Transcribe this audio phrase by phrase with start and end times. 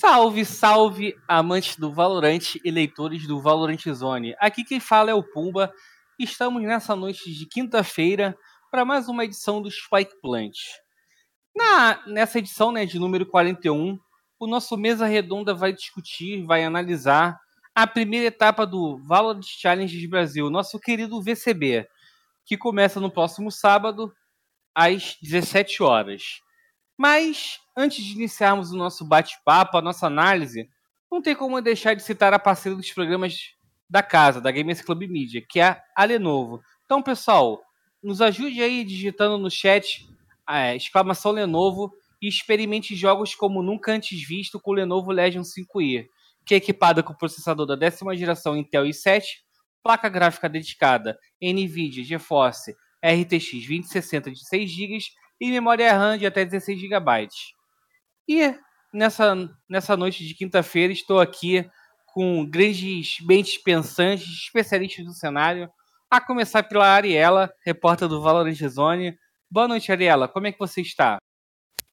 [0.00, 4.34] Salve, salve, amantes do Valorant e leitores do Valorant Zone.
[4.38, 5.70] Aqui quem fala é o Pumba.
[6.18, 8.34] Estamos nessa noite de quinta-feira
[8.70, 10.56] para mais uma edição do Spike Plant.
[11.54, 13.98] Na, nessa edição né, de número 41,
[14.38, 17.38] o nosso Mesa Redonda vai discutir, vai analisar
[17.74, 21.86] a primeira etapa do Valorant Challenge Brasil, nosso querido VCB,
[22.46, 24.10] que começa no próximo sábado,
[24.74, 26.40] às 17 horas.
[26.96, 30.68] Mas, antes de iniciarmos o nosso bate-papo, a nossa análise,
[31.10, 33.54] não tem como deixar de citar a parceira dos programas
[33.88, 36.62] da casa, da Gamers Club Media, que é a Lenovo.
[36.84, 37.60] Então, pessoal,
[38.02, 40.06] nos ajude aí digitando no chat
[40.46, 46.06] a exclamação Lenovo e experimente jogos como nunca antes visto com o Lenovo Legion 5i,
[46.44, 49.22] que é equipada com processador da décima geração Intel i7,
[49.82, 54.98] placa gráfica dedicada NVIDIA GeForce RTX 2060 de 6 GB
[55.40, 57.28] e memória RAM de até 16 GB.
[58.32, 58.56] E
[58.94, 59.34] nessa,
[59.68, 61.68] nessa noite de quinta-feira estou aqui
[62.06, 65.68] com grandes mentes pensantes, especialistas do cenário,
[66.08, 69.18] a começar pela Ariela, repórter do Valorant Zone.
[69.50, 70.28] Boa noite, Ariela.
[70.28, 71.16] Como é que você está?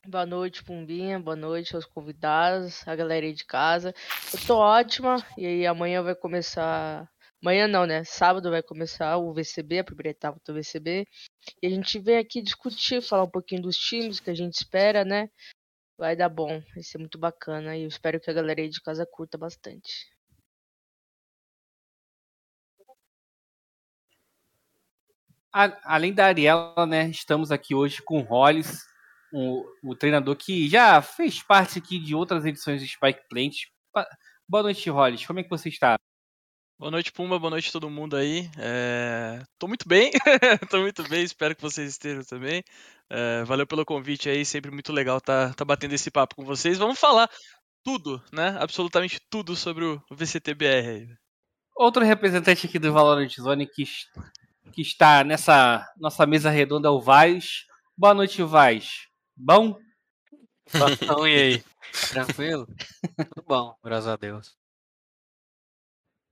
[0.07, 1.19] Boa noite, Pumbinha.
[1.19, 3.91] Boa noite aos convidados, a galera de casa.
[4.31, 7.09] Eu tô ótima e aí amanhã vai começar
[7.41, 8.03] Amanhã não, né?
[8.03, 11.07] Sábado vai começar o VCB, a primeira etapa do VCB.
[11.61, 15.05] E a gente vem aqui discutir, falar um pouquinho dos times que a gente espera,
[15.05, 15.29] né?
[15.97, 17.75] Vai dar bom, vai ser muito bacana.
[17.75, 20.07] E eu espero que a galera aí de casa curta bastante.
[25.83, 28.85] além da Ariela, né, estamos aqui hoje com o Hollis,
[29.33, 33.55] o, o, treinador que já fez parte aqui de outras edições do Spike Plant.
[34.47, 35.25] Boa noite, Hollis.
[35.25, 35.97] Como é que você está?
[36.79, 37.39] Boa noite, Pumba.
[37.39, 38.51] Boa noite a todo mundo aí.
[38.55, 39.41] É...
[39.57, 40.11] Tô muito bem,
[40.69, 41.23] tô muito bem.
[41.23, 42.63] Espero que vocês estejam também.
[43.09, 43.43] É...
[43.45, 44.45] Valeu pelo convite aí.
[44.45, 46.77] Sempre muito legal tá, tá batendo esse papo com vocês.
[46.77, 47.27] Vamos falar
[47.83, 48.55] tudo, né?
[48.59, 51.17] Absolutamente tudo sobre o VCTBR.
[51.75, 53.83] Outro representante aqui do Valorant Zone que,
[54.71, 57.65] que está nessa nossa mesa redonda é o Vaz.
[57.97, 59.07] Boa noite, Vaz.
[59.35, 59.79] Bom?
[61.07, 61.63] Bom, e aí?
[62.13, 62.67] Tranquilo?
[63.17, 64.66] Tudo bom, graças a Deus.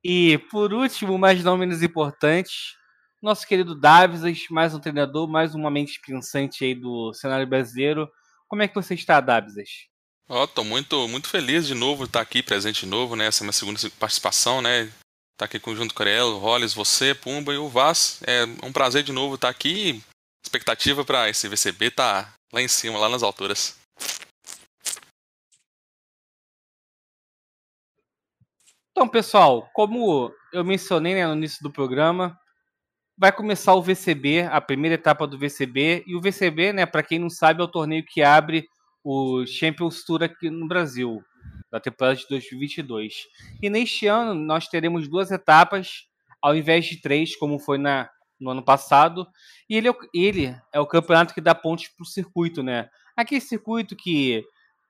[0.07, 2.77] E por último, mas não menos importante,
[3.19, 8.07] nosso querido Davisas, mais um treinador, mais uma mente pensante aí do cenário brasileiro.
[8.47, 9.87] Como é que você está, Davisas?
[10.29, 13.25] Ó, oh, muito, muito feliz de novo estar aqui presente de novo, né?
[13.25, 14.91] Essa é a minha segunda participação, né?
[15.39, 18.19] Tá aqui junto com o Ariel, Hollis, você, Pumba e o Vaz.
[18.27, 20.03] É um prazer de novo estar aqui.
[20.45, 23.75] Expectativa para esse VCB tá lá em cima, lá nas alturas.
[28.97, 32.39] Então, pessoal, como eu mencionei né, no início do programa,
[33.17, 37.19] vai começar o VCB, a primeira etapa do VCB, e o VCB, né, para quem
[37.19, 38.65] não sabe, é o torneio que abre
[39.03, 41.21] o Champions Tour aqui no Brasil,
[41.69, 43.25] da temporada de 2022.
[43.61, 46.05] E neste ano nós teremos duas etapas,
[46.41, 49.27] ao invés de três, como foi na, no ano passado.
[49.69, 52.89] E ele, é ele é o campeonato que dá pontos para o circuito, né?
[53.13, 54.45] Aquele circuito que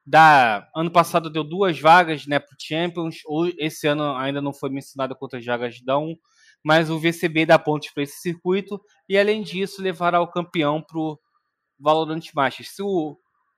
[0.05, 4.53] da ano passado deu duas vagas né, para o Champions, ou esse ano ainda não
[4.53, 6.15] foi mencionado quantas vagas dão,
[6.63, 8.79] mas o VCB dá pontos para esse circuito
[9.09, 11.19] e além disso levará o campeão para o
[11.79, 12.69] Valorant Masters.
[12.75, 13.17] Se o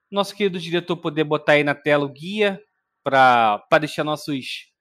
[0.10, 2.62] nosso querido diretor puder botar aí na tela o guia
[3.04, 4.72] para deixar nossos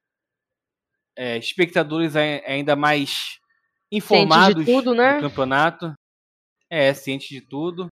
[1.17, 3.39] é, espectadores ainda mais
[3.91, 5.17] informados tudo, né?
[5.17, 5.95] do campeonato.
[6.69, 7.89] É, ciente de tudo.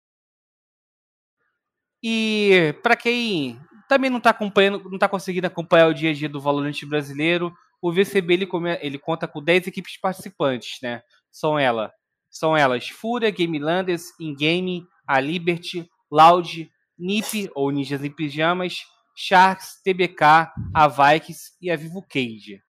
[2.02, 6.28] E para quem também não está acompanhando, não tá conseguindo acompanhar o dia a dia
[6.28, 11.02] do Valorant brasileiro, o VCB ele, come, ele conta com 10 equipes participantes, né?
[11.30, 11.92] São ela,
[12.30, 20.50] são elas Fúria, Gamelanders, Ingame, a Liberty, Loud, NiP ou Ninjas em Pijamas, Sharks, TBK,
[20.72, 22.62] a Vikings e a Vivo Cage.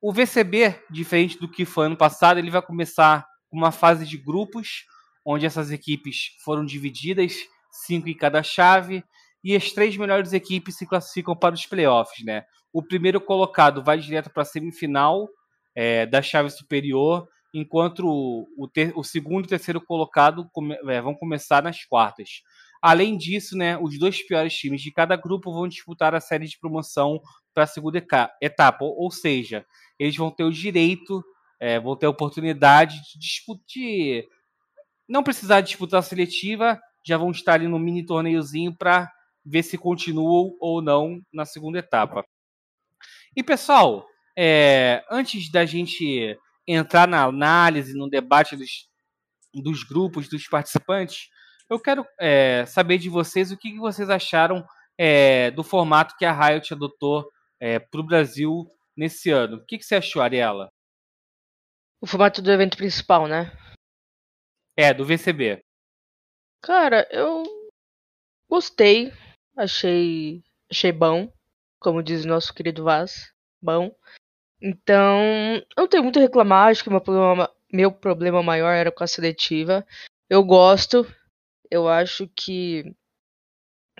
[0.00, 4.16] O VCB, diferente do que foi ano passado, ele vai começar com uma fase de
[4.16, 4.84] grupos,
[5.24, 7.34] onde essas equipes foram divididas
[7.70, 9.04] cinco em cada chave,
[9.42, 12.44] e as três melhores equipes se classificam para os playoffs, né?
[12.72, 15.28] O primeiro colocado vai direto para a semifinal
[15.74, 21.00] é, da chave superior, enquanto o, o, ter, o segundo e terceiro colocado come, é,
[21.00, 22.42] vão começar nas quartas.
[22.82, 26.58] Além disso, né, os dois piores times de cada grupo vão disputar a série de
[26.58, 27.20] promoção
[27.52, 28.02] para a segunda
[28.40, 29.66] etapa, ou, seja,
[29.98, 31.22] eles vão ter o direito,
[31.58, 34.24] é, vão ter a oportunidade de disputar,
[35.08, 39.10] não precisar disputar a seletiva, já vão estar ali no mini torneiozinho para
[39.44, 42.24] ver se continuam ou não na segunda etapa.
[43.34, 44.06] E pessoal,
[44.36, 46.36] é, antes da gente
[46.66, 48.88] entrar na análise, no debate dos,
[49.54, 51.28] dos grupos, dos participantes,
[51.68, 54.64] eu quero é, saber de vocês o que, vocês acharam
[54.98, 57.30] é, do formato que a Riot adotou
[57.60, 59.56] é, para o Brasil nesse ano.
[59.56, 60.68] O que, que você achou, Ariela?
[62.00, 63.52] O formato do evento principal, né?
[64.76, 65.62] É, do VCB.
[66.62, 67.42] Cara, eu
[68.48, 69.12] gostei.
[69.56, 71.32] Achei, achei bom,
[71.78, 73.32] como diz nosso querido Vaz.
[73.62, 73.94] Bom.
[74.60, 76.68] Então, eu não tenho muito a reclamar.
[76.68, 79.86] Acho que meu problema, meu problema maior era com a seletiva.
[80.28, 81.06] Eu gosto.
[81.70, 82.94] Eu acho que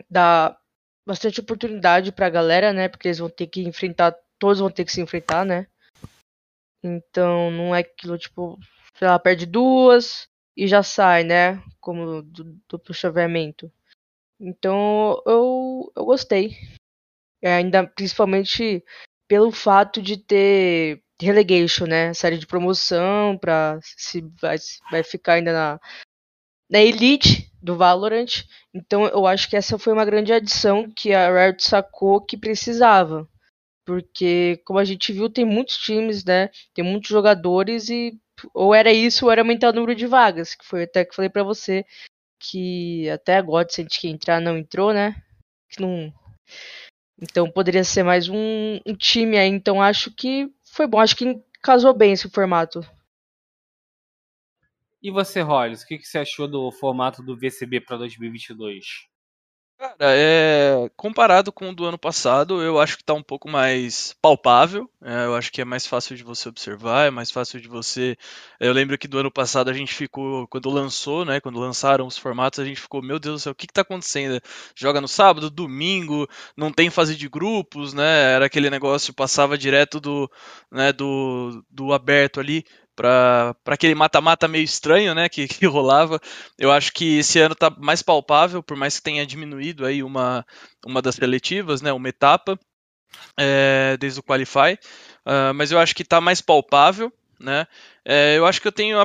[0.08, 0.58] dá
[1.06, 2.88] bastante oportunidade pra galera, né?
[2.88, 4.14] Porque eles vão ter que enfrentar.
[4.38, 5.66] Todos vão ter que se enfrentar, né?
[6.82, 8.58] Então não é aquilo tipo,
[8.98, 10.29] sei lá, perde duas
[10.60, 11.62] e já sai, né?
[11.80, 13.72] Como do duplo chaveamento.
[14.38, 16.54] Então eu, eu gostei.
[17.40, 18.84] É, ainda principalmente
[19.26, 22.12] pelo fato de ter relegation, né?
[22.12, 24.58] Série de promoção pra se vai,
[24.90, 25.80] vai ficar ainda na,
[26.70, 28.44] na elite do Valorant.
[28.74, 33.26] Então eu acho que essa foi uma grande adição que a Riot sacou que precisava.
[33.86, 36.50] Porque, como a gente viu, tem muitos times, né?
[36.74, 38.20] Tem muitos jogadores e
[38.54, 40.54] ou era isso ou era aumentar o número de vagas.
[40.54, 41.84] Que foi até que falei para você
[42.38, 45.22] que até agora a gente quer entrar não entrou, né?
[45.68, 46.12] Que não...
[47.20, 49.48] Então poderia ser mais um, um time aí.
[49.48, 50.98] Então acho que foi bom.
[50.98, 52.80] Acho que casou bem esse formato.
[55.02, 59.09] E você, Rolls, o que, que você achou do formato do VCB para 2022?
[59.80, 64.14] Cara, é, comparado com o do ano passado, eu acho que está um pouco mais
[64.20, 64.90] palpável.
[65.02, 68.14] É, eu acho que é mais fácil de você observar, é mais fácil de você.
[68.60, 71.40] Eu lembro que do ano passado a gente ficou, quando lançou, né?
[71.40, 74.38] Quando lançaram os formatos, a gente ficou, meu Deus do céu, o que está acontecendo?
[74.76, 78.34] Joga no sábado, domingo, não tem fase de grupos, né?
[78.34, 80.30] Era aquele negócio, passava direto do,
[80.70, 82.66] né, do, do aberto ali
[82.96, 86.20] para aquele mata-mata meio estranho, né, que, que, rolava.
[86.58, 90.44] Eu acho que esse ano está mais palpável, por mais que tenha diminuído aí uma,
[90.84, 92.58] uma das seletivas, né, uma etapa,
[93.38, 94.78] é, desde o Qualify,
[95.26, 97.66] uh, mas eu acho que está mais palpável, né,
[98.04, 98.96] é, eu acho que eu tenho.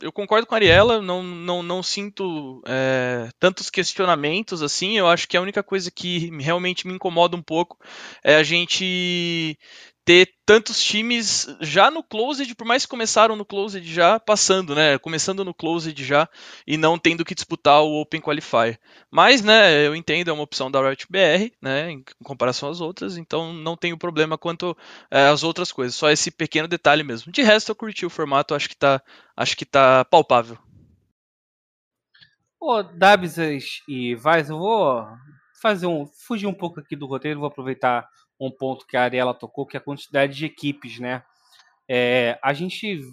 [0.00, 4.96] Eu concordo com a Ariela, não, não, não sinto é, tantos questionamentos assim.
[4.96, 7.76] Eu acho que a única coisa que realmente me incomoda um pouco
[8.22, 9.58] é a gente
[10.10, 14.98] ter tantos times já no Closed, por mais que começaram no Closed já, passando, né?
[14.98, 16.28] Começando no Closed já
[16.66, 18.80] e não tendo que disputar o Open Qualifier.
[19.08, 23.16] Mas, né, eu entendo, é uma opção da Riot BR, né, em comparação às outras,
[23.16, 24.76] então não tenho problema quanto
[25.12, 27.30] é, às outras coisas, só esse pequeno detalhe mesmo.
[27.30, 29.00] De resto, eu curti o formato, acho que tá,
[29.36, 30.58] acho que tá palpável.
[32.60, 35.06] Ô, Dabsas e Vaz, eu vou
[35.62, 36.04] fazer um.
[36.26, 38.08] fugir um pouco aqui do roteiro, vou aproveitar
[38.40, 41.22] um ponto que a Ariela tocou, que é a quantidade de equipes, né?
[41.88, 43.04] É, a gente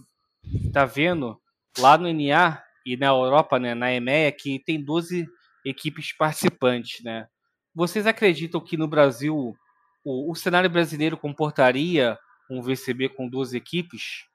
[0.66, 1.40] está vendo
[1.78, 5.28] lá no NA e na Europa, né, na EMEA, que tem 12
[5.66, 7.28] equipes participantes, né?
[7.76, 9.56] Vocês acreditam que no Brasil
[10.04, 12.18] o, o cenário brasileiro comportaria
[12.50, 14.26] um VCB com 12 equipes?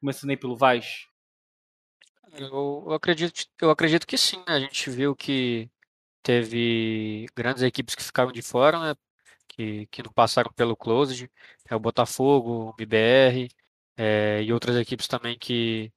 [0.00, 1.06] Começando aí pelo Vaz.
[2.32, 4.54] Eu, eu, acredito, eu acredito que sim, né?
[4.54, 5.70] A gente viu que
[6.22, 8.94] teve grandes equipes que ficaram de fora, né?
[9.50, 11.30] Que, que não passaram pelo Closed,
[11.68, 13.48] é o Botafogo, o BBR,
[13.96, 15.92] é, e outras equipes também que,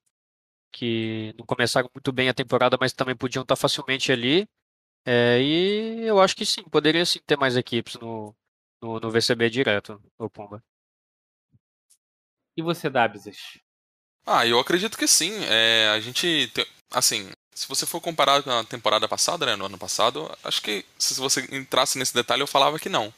[0.72, 4.48] que não começaram muito bem a temporada, mas também podiam estar facilmente ali.
[5.06, 8.36] É, e eu acho que sim, poderia sim ter mais equipes no,
[8.82, 10.64] no, no VCB direto, o Pumba.
[12.56, 13.60] E você, Dabsas?
[14.26, 15.32] Ah, eu acredito que sim.
[15.46, 19.66] É, a gente, tem, assim, se você for comparar com a temporada passada, né, no
[19.66, 23.14] ano passado, acho que se você entrasse nesse detalhe eu falava que não.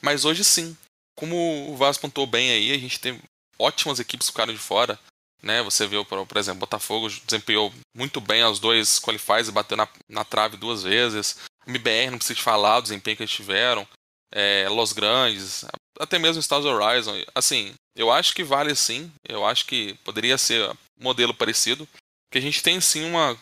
[0.00, 0.76] Mas hoje sim.
[1.16, 3.20] Como o Vaz pontou bem aí, a gente tem
[3.58, 4.98] ótimas equipes que ficaram de fora.
[5.42, 5.62] Né?
[5.62, 10.24] Você viu, por, exemplo, Botafogo desempenhou muito bem os dois qualifies e bateu na, na
[10.24, 11.36] trave duas vezes.
[11.66, 13.86] MBR, não precisa falar o desempenho que eles tiveram.
[14.32, 15.64] É, Los Grandes,
[15.98, 17.14] até mesmo Stars Horizon.
[17.34, 19.10] Assim, eu acho que vale sim.
[19.26, 21.88] Eu acho que poderia ser um modelo parecido.
[22.30, 23.38] Que a gente tem sim uma.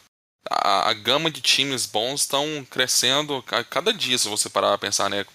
[0.49, 4.79] A, a gama de times bons estão crescendo a cada dia, se você parar a
[4.79, 5.27] pensar, né?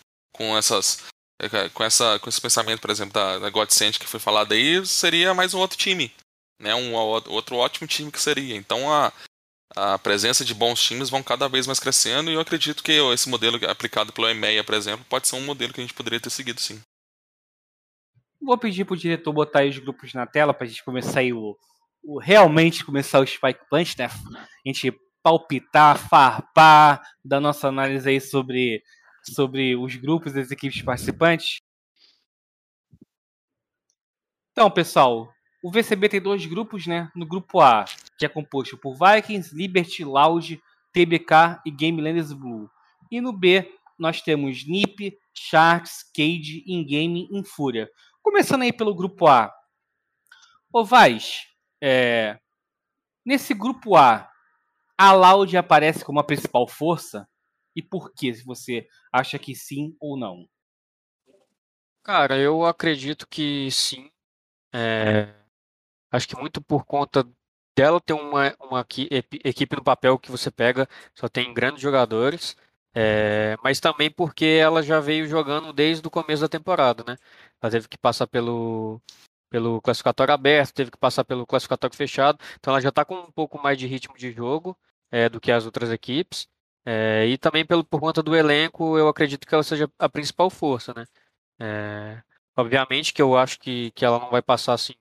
[0.41, 1.03] Com essas
[1.39, 4.83] é, com, essa, com esse pensamento, por exemplo, da, da Godsend que foi falado aí,
[4.87, 6.11] seria mais um outro time.
[6.59, 6.73] Né?
[6.73, 8.55] Um outro ótimo time que seria.
[8.55, 9.13] Então a,
[9.75, 13.29] a presença de bons times vão cada vez mais crescendo e eu acredito que esse
[13.29, 16.31] modelo aplicado pelo EMEA, por exemplo, pode ser um modelo que a gente poderia ter
[16.31, 16.81] seguido sim.
[18.41, 21.55] Vou pedir pro diretor botar aí os grupos na tela pra gente começar aí o,
[22.03, 24.05] o realmente começar o Spike Punch, né?
[24.05, 28.81] A gente palpitar, farpar, dar nossa análise aí sobre
[29.23, 31.59] sobre os grupos das equipes participantes?
[34.51, 35.31] Então, pessoal,
[35.63, 37.09] o VCB tem dois grupos, né?
[37.15, 37.85] No grupo A,
[38.17, 40.61] que é composto por Vikings, Liberty, Loud,
[40.91, 42.69] TBK e Game Landers Blue.
[43.09, 47.89] E no B, nós temos NiP, Sharks, Cade, Ingame e Infúria.
[48.21, 49.53] Começando aí pelo grupo A.
[50.73, 51.45] Ô Vaz,
[51.81, 52.39] é...
[53.25, 54.29] nesse grupo A,
[54.97, 57.27] a Loud aparece como a principal força?
[57.75, 60.47] E por que, você acha que sim ou não?
[62.03, 64.09] Cara, eu acredito que sim.
[64.73, 65.33] É,
[66.11, 67.27] acho que muito por conta
[67.75, 68.85] dela ter uma, uma
[69.43, 72.55] equipe no papel que você pega, só tem grandes jogadores,
[72.93, 77.17] é, mas também porque ela já veio jogando desde o começo da temporada, né?
[77.61, 79.01] Ela teve que passar pelo,
[79.49, 83.31] pelo classificatório aberto, teve que passar pelo classificatório fechado, então ela já está com um
[83.31, 84.77] pouco mais de ritmo de jogo
[85.11, 86.47] é, do que as outras equipes.
[86.85, 90.49] É, e também pelo, por conta do elenco, eu acredito que ela seja a principal
[90.49, 91.05] força, né?
[91.59, 92.23] É,
[92.57, 94.93] obviamente que eu acho que, que ela não vai passar assim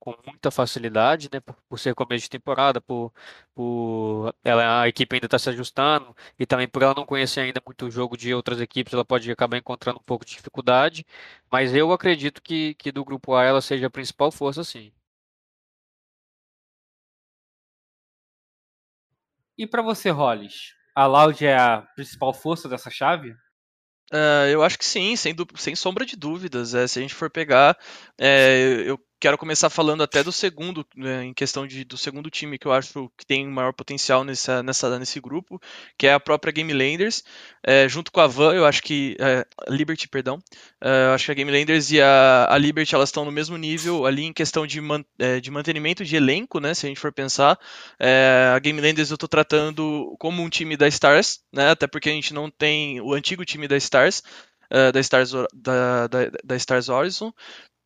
[0.00, 1.40] com muita facilidade, né?
[1.40, 3.12] Por, por ser começo de temporada, por,
[3.54, 7.62] por ela, a equipe ainda está se ajustando e também por ela não conhecer ainda
[7.66, 11.04] muito o jogo de outras equipes, ela pode acabar encontrando um pouco de dificuldade.
[11.52, 14.92] Mas eu acredito que, que do grupo A ela seja a principal força, sim.
[19.58, 23.30] E para você, Hollis, a Loud é a principal força dessa chave?
[24.12, 26.74] Uh, eu acho que sim, sem, sem sombra de dúvidas.
[26.74, 27.78] É, se a gente for pegar,
[28.18, 32.58] é, eu quero começar falando até do segundo, né, em questão de, do segundo time
[32.58, 35.60] que eu acho que tem maior potencial nessa, nessa, nesse grupo,
[35.96, 37.24] que é a própria Game Landers,
[37.62, 40.38] é, junto com a Van, eu acho que é, Liberty, perdão,
[40.80, 43.56] é, eu acho que a Game Landers e a, a Liberty elas estão no mesmo
[43.56, 47.00] nível ali em questão de, man, é, de mantenimento de elenco, né, se a gente
[47.00, 47.58] for pensar,
[47.98, 52.08] é, a Game Landers eu estou tratando como um time da Stars, né, até porque
[52.08, 54.22] a gente não tem o antigo time da Stars,
[54.70, 57.32] Uh, da Stars da, da, da Stars Horizon,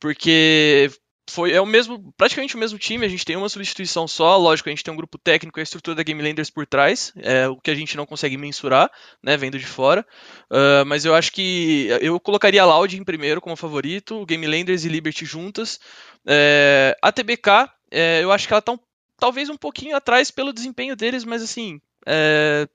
[0.00, 0.90] porque
[1.30, 4.68] foi é o mesmo, praticamente o mesmo time, a gente tem uma substituição só, lógico,
[4.68, 7.48] a gente tem um grupo técnico e a estrutura da Game Landers por trás, é
[7.48, 8.90] o que a gente não consegue mensurar,
[9.22, 10.04] né, vendo de fora,
[10.50, 14.84] uh, mas eu acho que eu colocaria a Loud em primeiro como favorito, Game Landers
[14.84, 15.78] e Liberty juntas,
[16.26, 18.78] é, a TBK, é, eu acho que ela tá um,
[19.18, 22.68] talvez um pouquinho atrás pelo desempenho deles, mas assim, é,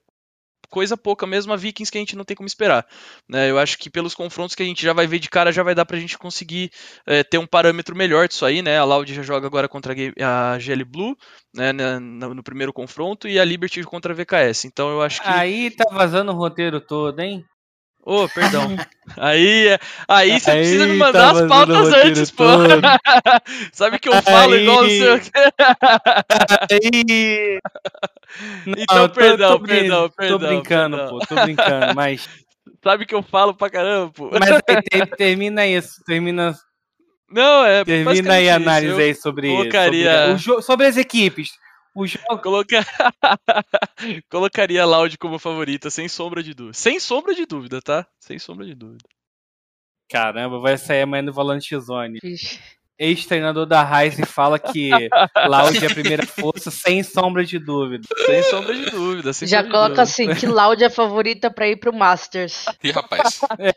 [0.68, 2.86] coisa pouca mesmo a Vikings que a gente não tem como esperar.
[3.28, 3.50] Né?
[3.50, 5.74] Eu acho que pelos confrontos que a gente já vai ver de cara, já vai
[5.74, 6.70] dar pra gente conseguir
[7.06, 8.78] é, ter um parâmetro melhor disso aí, né?
[8.78, 11.16] A Loud já joga agora contra a GL Blue,
[11.54, 14.64] né, no primeiro confronto, e a Liberty contra a VKS.
[14.64, 15.28] Então eu acho que.
[15.28, 17.44] Aí tá vazando o roteiro todo, hein?
[18.08, 18.74] Ô, oh, perdão.
[19.18, 22.44] Aí, aí você aí precisa me mandar tá as pautas antes, pô.
[23.70, 24.62] Sabe que eu falo aí.
[24.62, 25.14] igual o seu.
[26.70, 27.60] aí.
[28.66, 30.38] então, Não, perdão, tô, tô, perdão, perdão.
[30.38, 31.18] Tô brincando, perdão.
[31.18, 32.26] pô, tô brincando, mas.
[32.82, 34.30] Sabe que eu falo pra caramba, pô.
[34.32, 36.54] Mas aí, termina isso, termina.
[37.30, 37.84] Não, é.
[37.84, 40.38] Termina aí a análise aí sobre, colocaria...
[40.38, 41.50] sobre, sobre as equipes.
[41.98, 42.38] O jogo...
[42.40, 42.86] Coloca...
[44.30, 46.74] Colocaria Loud como favorita, sem sombra de dúvida.
[46.74, 48.06] Sem sombra de dúvida, tá?
[48.20, 49.04] Sem sombra de dúvida.
[50.08, 52.20] Caramba, vai sair amanhã no Volante Zone.
[52.96, 54.90] Ex-treinador da Ryze fala que
[55.48, 58.06] Loud é a primeira força, sem sombra de dúvida.
[58.26, 59.32] Sem sombra de dúvida.
[59.32, 60.02] Já coloca dúvida.
[60.02, 62.64] assim, que Loud é a favorita pra ir pro Masters.
[62.82, 63.40] Ih, rapaz.
[63.58, 63.72] É.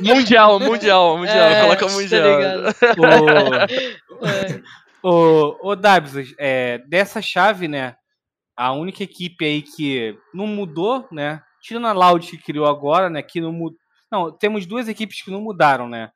[0.00, 1.48] Mundial, mundial, mundial.
[1.48, 2.72] É, coloca tá mundial.
[2.74, 3.66] Tá
[5.02, 7.96] Ô, ô Dabs, é, dessa chave, né?
[8.56, 11.42] A única equipe aí que não mudou, né?
[11.60, 13.20] Tirando a Loud que criou agora, né?
[13.22, 13.78] Que não mudou.
[14.10, 16.12] Não, temos duas equipes que não mudaram, né?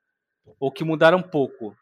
[0.59, 1.75] Ou que mudaram pouco.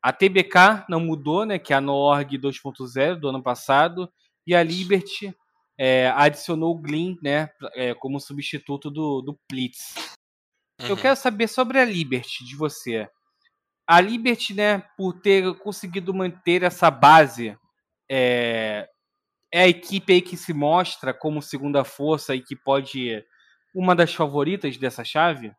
[0.00, 1.58] A TBK não mudou, né?
[1.58, 4.10] Que é a Norg 2.0 do ano passado.
[4.46, 5.36] E a Liberty
[5.76, 7.50] é, adicionou o Glean, né?
[7.74, 9.94] É, como substituto do, do Blitz.
[10.80, 10.88] Uhum.
[10.88, 13.10] Eu quero saber sobre a Liberty de você
[13.86, 17.56] a Liberty, né, por ter conseguido manter essa base,
[18.10, 18.88] é,
[19.52, 23.24] é a equipe aí que se mostra como segunda força e que pode
[23.74, 25.52] uma das favoritas dessa chave?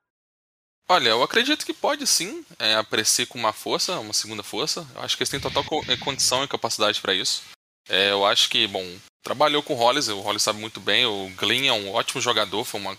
[0.89, 4.87] Olha, eu acredito que pode sim é, aparecer com uma força, uma segunda força.
[4.95, 7.43] Eu acho que eles têm total é, condição e capacidade para isso.
[7.89, 8.85] É, eu acho que, bom,
[9.21, 11.05] trabalhou com o Hollis, o Hollis sabe muito bem.
[11.05, 12.97] O Glyn é um ótimo jogador, foi uma,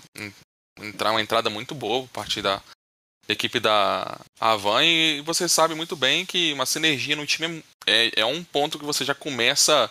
[0.78, 2.62] uma entrada muito boa a partir da,
[3.28, 8.25] equipe da Avan e você sabe muito bem que uma sinergia no time é, é
[8.25, 9.90] um ponto que você já começa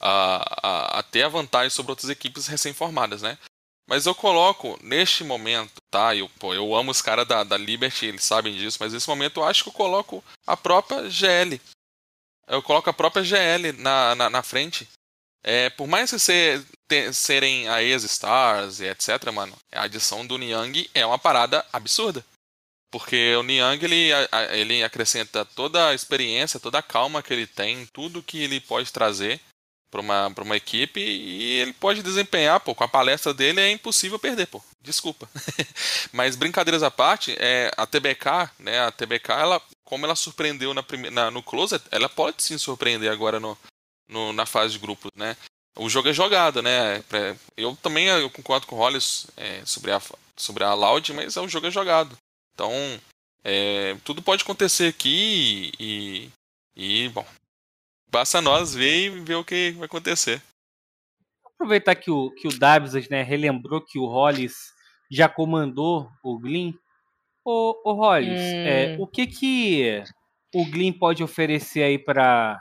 [0.00, 3.36] a, a, a ter a vantagem sobre outras equipes recém-formadas, né?
[3.88, 6.14] Mas eu coloco, neste momento, tá?
[6.14, 9.40] Eu, pô, eu amo os caras da, da Liberty, eles sabem disso, mas nesse momento
[9.40, 11.58] eu acho que eu coloco a própria GL.
[12.46, 14.86] Eu coloco a própria GL na, na, na frente.
[15.42, 21.06] É, por mais que serem a ex-stars e etc, mano, a adição do Niang é
[21.06, 22.24] uma parada absurda.
[22.90, 24.10] Porque o Niang ele,
[24.52, 28.90] ele acrescenta toda a experiência, toda a calma que ele tem, tudo que ele pode
[28.90, 29.40] trazer
[29.90, 34.18] para uma, uma equipe e ele pode desempenhar, pô, com a palestra dele é impossível
[34.18, 34.62] perder, pô.
[34.80, 35.28] Desculpa.
[36.12, 40.82] Mas brincadeiras à parte, é, a TBK, né, a TBK, ela, como ela surpreendeu na,
[40.82, 41.10] prime...
[41.10, 43.56] na, no Closet, ela pode sim surpreender agora no,
[44.08, 45.36] no, na fase de grupos, né?
[45.76, 47.04] O jogo é jogado, né?
[47.56, 50.02] Eu também eu concordo com o Hollis é, sobre, a,
[50.36, 52.16] sobre a Loud, mas o jogo é jogado.
[52.58, 52.72] Então,
[53.44, 56.28] é, tudo pode acontecer aqui e,
[56.74, 57.24] e, bom,
[58.10, 60.42] basta nós ver e ver o que vai acontecer.
[61.46, 64.74] Aproveitar que o, que o Dabs né, relembrou que o Hollis
[65.08, 66.74] já comandou o Glyn.
[67.44, 68.66] Ô, ô Hollis, hum.
[68.66, 70.02] é, o que que
[70.52, 72.60] o Glyn pode oferecer aí para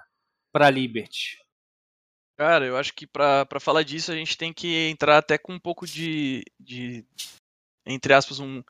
[0.54, 1.40] para Liberty?
[2.38, 5.60] Cara, eu acho que para falar disso a gente tem que entrar até com um
[5.60, 7.04] pouco de, de
[7.84, 8.62] entre aspas, um,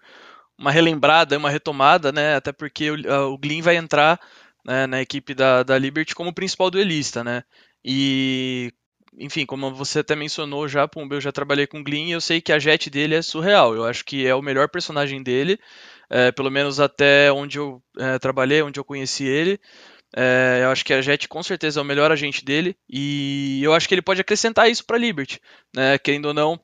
[0.58, 2.36] uma relembrada, uma retomada, né?
[2.36, 4.20] Até porque o, o Glyn vai entrar
[4.66, 7.44] né, na equipe da, da Liberty como principal duelista, né?
[7.84, 8.74] E,
[9.18, 12.22] enfim, como você até mencionou já, Pumba, eu já trabalhei com o Glyn e eu
[12.22, 13.76] sei que a jet dele é surreal.
[13.76, 15.60] Eu acho que é o melhor personagem dele,
[16.10, 19.60] é, pelo menos até onde eu é, trabalhei, onde eu conheci ele.
[20.16, 23.74] É, eu acho que a Jet com certeza é o melhor agente dele e eu
[23.74, 25.40] acho que ele pode acrescentar isso para a Liberty,
[25.76, 25.98] né?
[25.98, 26.60] Querendo ou não,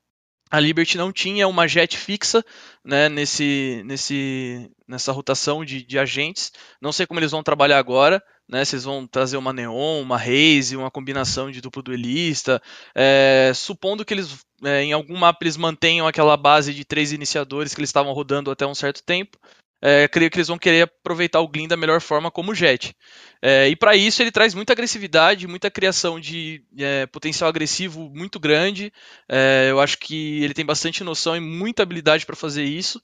[0.54, 2.46] a Liberty não tinha uma jet fixa
[2.86, 6.52] né, nesse, nesse, nessa rotação de, de, agentes.
[6.80, 8.24] Não sei como eles vão trabalhar agora.
[8.48, 12.62] Né, se eles vão trazer uma Neon, uma Raze, uma combinação de duplo duelista.
[12.94, 17.74] É, supondo que eles, é, em algum mapa, eles mantenham aquela base de três iniciadores
[17.74, 19.40] que eles estavam rodando até um certo tempo
[19.86, 22.96] é, creio que eles vão querer aproveitar o Glyn da melhor forma como jet.
[23.42, 28.40] É, e para isso ele traz muita agressividade, muita criação de é, potencial agressivo muito
[28.40, 28.94] grande.
[29.28, 33.02] É, eu acho que ele tem bastante noção e muita habilidade para fazer isso.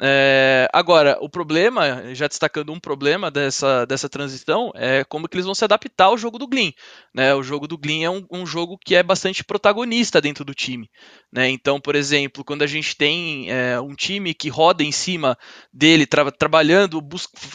[0.00, 5.44] É, agora, o problema, já destacando um problema dessa, dessa transição, é como que eles
[5.44, 6.72] vão se adaptar ao jogo do Glyn.
[7.14, 7.34] Né?
[7.34, 10.90] O jogo do Glyn é um, um jogo que é bastante protagonista dentro do time.
[11.30, 11.50] Né?
[11.50, 15.36] Então, por exemplo, quando a gente tem é, um time que roda em cima
[15.72, 17.00] dele, tra trabalhando,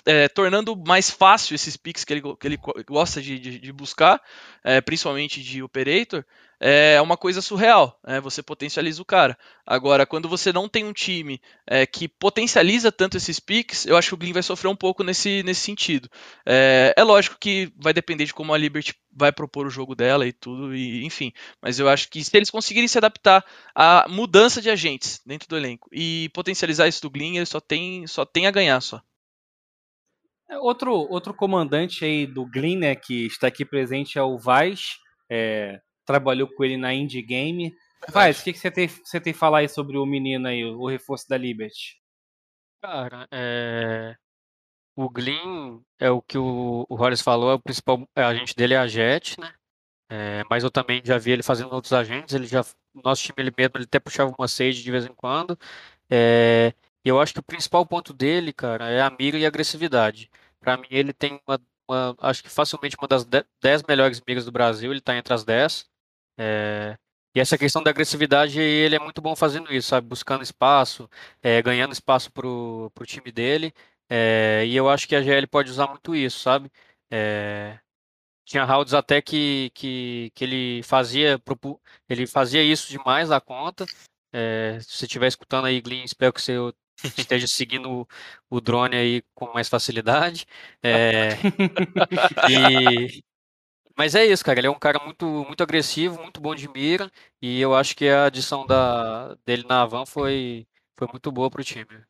[0.06, 4.22] é, tornando mais fácil esses picks que ele, que ele gosta de, de, de buscar,
[4.64, 6.24] é, principalmente de Operator,
[6.60, 8.20] é uma coisa surreal, né?
[8.20, 9.38] você potencializa o cara.
[9.66, 14.10] Agora, quando você não tem um time é, que potencializa tanto esses picks, eu acho
[14.10, 16.10] que o Glyn vai sofrer um pouco nesse, nesse sentido.
[16.46, 20.28] É, é, lógico que vai depender de como a Liberty vai propor o jogo dela
[20.28, 21.32] e tudo, e, enfim.
[21.62, 25.58] Mas eu acho que se eles conseguirem se adaptar à mudança de agentes dentro do
[25.58, 29.02] elenco e potencializar isso do Glyn, ele só tem, só tem a ganhar só.
[30.50, 34.98] É, outro, outro comandante aí do Glyn, né, que está aqui presente é o Vaz.
[35.30, 37.76] É, trabalhou com ele na Indie Game.
[38.10, 40.64] Faz, o que, que você, tem, você tem a falar aí sobre o menino aí,
[40.64, 42.02] o reforço da Liberty?
[42.82, 44.16] Cara, é...
[44.96, 48.78] o Glyn é o que o, o Horace falou, é o principal agente dele é
[48.78, 49.54] a Jet, né?
[50.10, 53.54] É, mas eu também já vi ele fazendo outros agentes, ele já, nosso time ele
[53.58, 55.60] mesmo, ele até puxava uma Sage de vez em quando.
[56.10, 59.48] É, e eu acho que o principal ponto dele, cara, é a mira e a
[59.50, 60.30] agressividade.
[60.60, 64.52] Para mim ele tem uma, uma, acho que facilmente uma das 10 melhores miras do
[64.52, 65.86] Brasil, ele tá entre as 10.
[66.38, 66.98] É,
[67.36, 70.08] e essa questão da agressividade, ele é muito bom fazendo isso, sabe?
[70.08, 71.10] Buscando espaço,
[71.42, 73.74] é, ganhando espaço pro, pro time dele.
[74.10, 76.72] É, e eu acho que a GL pode usar muito isso, sabe?
[77.12, 77.80] É,
[78.46, 81.40] tinha rounds até que, que, que ele fazia
[82.10, 83.86] ele fazia isso demais da conta.
[84.34, 86.54] É, se você estiver escutando aí, Glyn, espero que você
[87.18, 88.08] esteja seguindo
[88.50, 90.46] o, drone aí com mais facilidade.
[90.82, 91.32] É,
[92.50, 93.24] e,
[93.98, 94.60] mas é isso, cara.
[94.60, 97.12] Ele é um cara muito, muito agressivo, muito bom de mira.
[97.42, 101.64] E eu acho que a adição da, dele na Van foi, foi muito boa pro
[101.64, 102.06] time.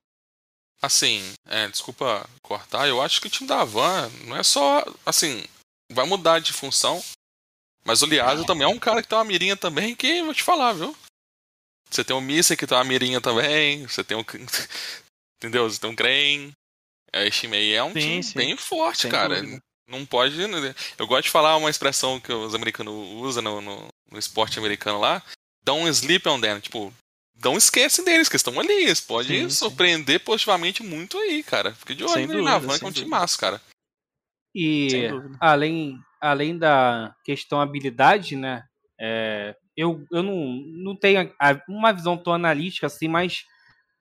[0.82, 4.84] Assim, é, desculpa cortar, eu acho que o time da Van não é só.
[5.06, 5.44] Assim,
[5.92, 7.02] vai mudar de função.
[7.84, 10.44] Mas o Liazio também é um cara que tem uma mirinha também que vou te
[10.44, 10.96] falar, viu?
[11.90, 13.88] Você tem o Missa que tem uma mirinha também.
[13.88, 14.24] Você tem um.
[15.40, 15.70] Entendeu?
[15.70, 16.52] Você tem um Crane.
[17.14, 18.38] É, esse time aí é um sim, time sim.
[18.38, 19.42] bem forte, Sem cara.
[19.42, 19.62] Dúvida.
[19.88, 20.36] Não pode.
[20.36, 20.76] Né?
[20.98, 25.00] Eu gosto de falar uma expressão que os americanos usam no, no, no esporte americano
[25.00, 25.24] lá.
[25.64, 26.60] Don't sleep on them.
[26.60, 26.94] Tipo,
[27.44, 28.74] não esquece deles, que estão ali.
[28.74, 30.26] Eles podem sim, surpreender sim.
[30.26, 31.74] positivamente muito aí, cara.
[31.74, 33.62] Fique de olho dúvida, na van, que é um time massa, cara.
[34.54, 38.64] E além, além da questão habilidade, né?
[39.00, 40.36] É, eu, eu não,
[40.84, 41.32] não tenho
[41.70, 43.44] uma visão tão analítica assim, mas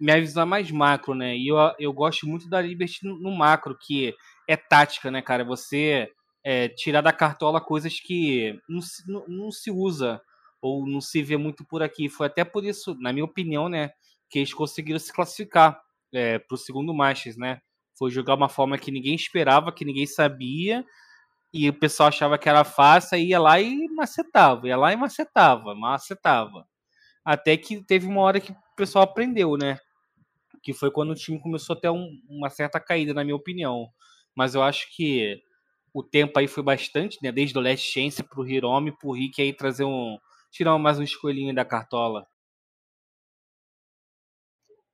[0.01, 1.37] minha visão é mais macro, né?
[1.37, 4.15] E eu, eu gosto muito da Liberty no macro, que
[4.47, 5.45] é tática, né, cara?
[5.45, 6.11] Você
[6.45, 10.21] é, tirar da cartola coisas que não, não, não, se usa
[10.61, 12.09] ou não se vê muito por aqui.
[12.09, 13.91] Foi até por isso, na minha opinião, né,
[14.31, 15.81] que eles conseguiram se classificar
[16.13, 17.61] é, para o segundo Masters, né?
[17.99, 20.85] Foi jogar uma forma que ninguém esperava, que ninguém sabia,
[21.53, 24.97] e o pessoal achava que era fácil, aí ia lá e macetava, ia lá e
[24.97, 26.67] macetava, macetava.
[27.25, 29.79] Até que teve uma hora que o pessoal aprendeu, né?
[30.63, 33.89] Que foi quando o time começou a ter um, uma certa caída, na minha opinião.
[34.37, 35.43] Mas eu acho que
[35.95, 37.33] o tempo aí foi bastante, né?
[37.33, 40.19] Desde o Last Chance pro Hiromi, pro Rick aí trazer um.
[40.51, 42.27] tirar mais um escolhinho da cartola.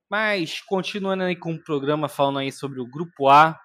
[0.09, 3.59] Mas, continuando aí com o programa, falando aí sobre o Grupo A.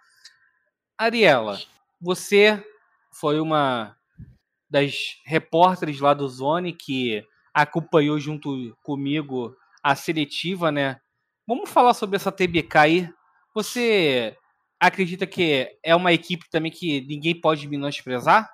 [0.97, 1.61] Ariela,
[2.01, 2.65] você
[3.13, 3.97] foi uma
[4.69, 11.01] das repórteres lá do Zone que acompanhou junto comigo a seletiva, né?
[11.47, 13.15] Vamos falar sobre essa TBK aí.
[13.55, 14.38] Você
[14.81, 18.49] acredita que é uma equipe também que ninguém pode menosprezar?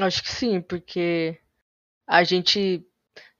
[0.00, 1.38] Acho que sim, porque
[2.06, 2.84] a gente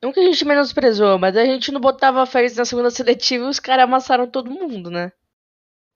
[0.05, 3.49] não que a gente menosprezou, mas a gente não botava férias na segunda seletiva e
[3.49, 5.11] os caras amassaram todo mundo, né?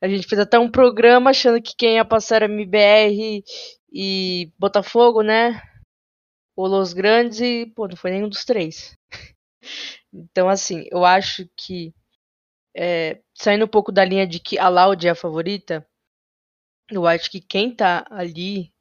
[0.00, 3.44] A gente fez até um programa achando que quem ia passar era MBR
[3.92, 5.60] e Botafogo, né?
[6.56, 8.96] Ou Los Grandes e, pô, não foi nenhum dos três.
[10.10, 11.92] então, assim, eu acho que,
[12.76, 15.86] é, saindo um pouco da linha de que a Loud é a favorita,
[16.90, 18.72] eu acho que quem tá ali,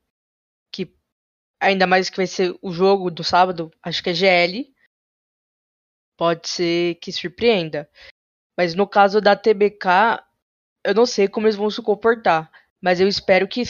[0.71, 0.93] que
[1.60, 4.73] ainda mais que vai ser o jogo do sábado, acho que é GL,
[6.17, 7.89] pode ser que surpreenda.
[8.58, 10.23] Mas no caso da TBK,
[10.84, 12.52] eu não sei como eles vão se comportar.
[12.82, 13.63] Mas eu espero que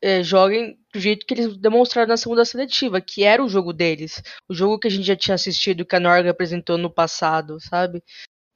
[0.00, 4.22] é, joguem do jeito que eles demonstraram na segunda seletiva, que era o jogo deles.
[4.48, 8.02] O jogo que a gente já tinha assistido, que a Norga apresentou no passado, sabe?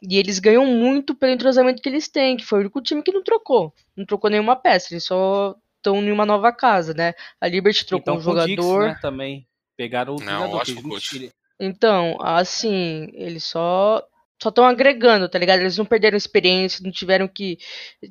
[0.01, 3.13] E eles ganham muito pelo entrosamento que eles têm, que foi o único time que
[3.13, 3.75] não trocou.
[3.97, 7.15] Não trocou nenhuma peça, eles só estão em uma nova casa, né?
[7.41, 8.47] A Liberty trocou então, um jogador.
[8.85, 9.47] Dix, né, também.
[9.77, 11.01] Pegaram o não, jogador.
[11.01, 11.31] Que
[11.61, 14.03] então, assim, eles só
[14.41, 15.61] só estão agregando, tá ligado?
[15.61, 17.59] Eles não perderam experiência, não tiveram que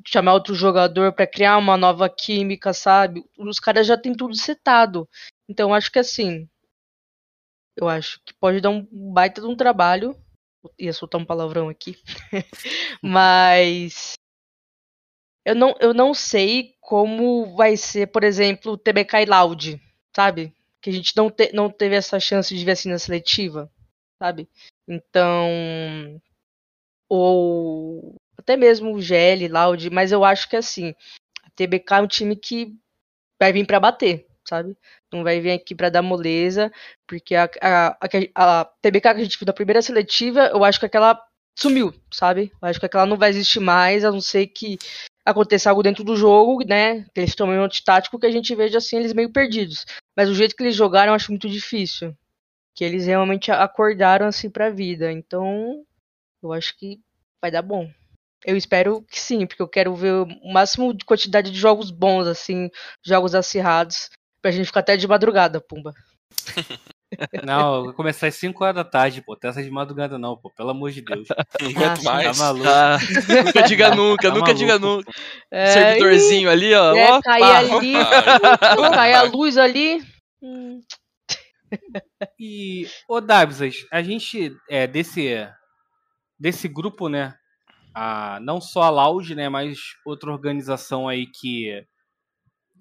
[0.06, 3.24] chamar outro jogador para criar uma nova química, sabe?
[3.38, 5.08] Os caras já têm tudo setado.
[5.48, 6.46] Então, acho que assim,
[7.74, 10.14] eu acho que pode dar um baita de um trabalho.
[10.78, 11.96] Ia soltar um palavrão aqui.
[13.02, 14.14] Mas
[15.44, 19.82] eu não, eu não sei como vai ser, por exemplo, o TBK e Loud,
[20.14, 20.52] sabe?
[20.80, 23.70] que a gente não, te, não teve essa chance de ver assim na seletiva,
[24.18, 24.48] sabe?
[24.86, 26.20] Então,
[27.08, 30.94] ou até mesmo o GL, Loud, mas eu acho que assim,
[31.42, 32.74] a TBK é um time que
[33.40, 34.76] vai vir para bater, sabe?
[35.12, 36.72] Não vai vir aqui para dar moleza,
[37.06, 37.98] porque a, a,
[38.34, 41.20] a, a, TBK que a gente viu na primeira seletiva, eu acho que aquela
[41.58, 42.52] sumiu, sabe?
[42.62, 44.78] Eu acho que aquela não vai existir mais, a não ser que
[45.24, 47.04] aconteça algo dentro do jogo, né?
[47.14, 49.84] Que eles tomem um antitático que a gente veja assim eles meio perdidos.
[50.16, 52.16] Mas o jeito que eles jogaram eu acho muito difícil.
[52.74, 55.10] Que eles realmente acordaram assim pra vida.
[55.12, 55.84] Então,
[56.42, 57.00] eu acho que
[57.42, 57.90] vai dar bom.
[58.46, 62.26] Eu espero que sim, porque eu quero ver o máximo de quantidade de jogos bons,
[62.26, 62.70] assim,
[63.04, 65.92] jogos acirrados, pra gente ficar até de madrugada, Pumba.
[67.42, 69.34] Não, vou começar às 5 horas da tarde, pô.
[69.34, 70.50] Tem essa de madrugada não, pô.
[70.50, 71.26] Pelo amor de Deus.
[71.74, 72.36] Quanto mais.
[72.38, 72.68] Tá maluco.
[72.68, 72.98] Ah,
[73.46, 75.10] nunca diga nunca, Tá nunca maluco, diga nunca.
[75.50, 76.94] É, Servidorzinho ali, ó.
[76.94, 78.90] É, ó, cair ali, Opa.
[78.92, 80.02] cair a luz ali.
[80.42, 80.82] hum,
[82.38, 85.48] E, ô Dabsas, a gente, é, desse,
[86.38, 87.34] desse grupo, né,
[87.94, 91.84] a, não só a Loud, né, mas outra organização aí que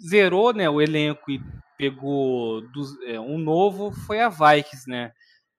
[0.01, 1.41] zerou, né, o elenco e
[1.77, 5.11] pegou dos- é, um novo foi a Vikings, né,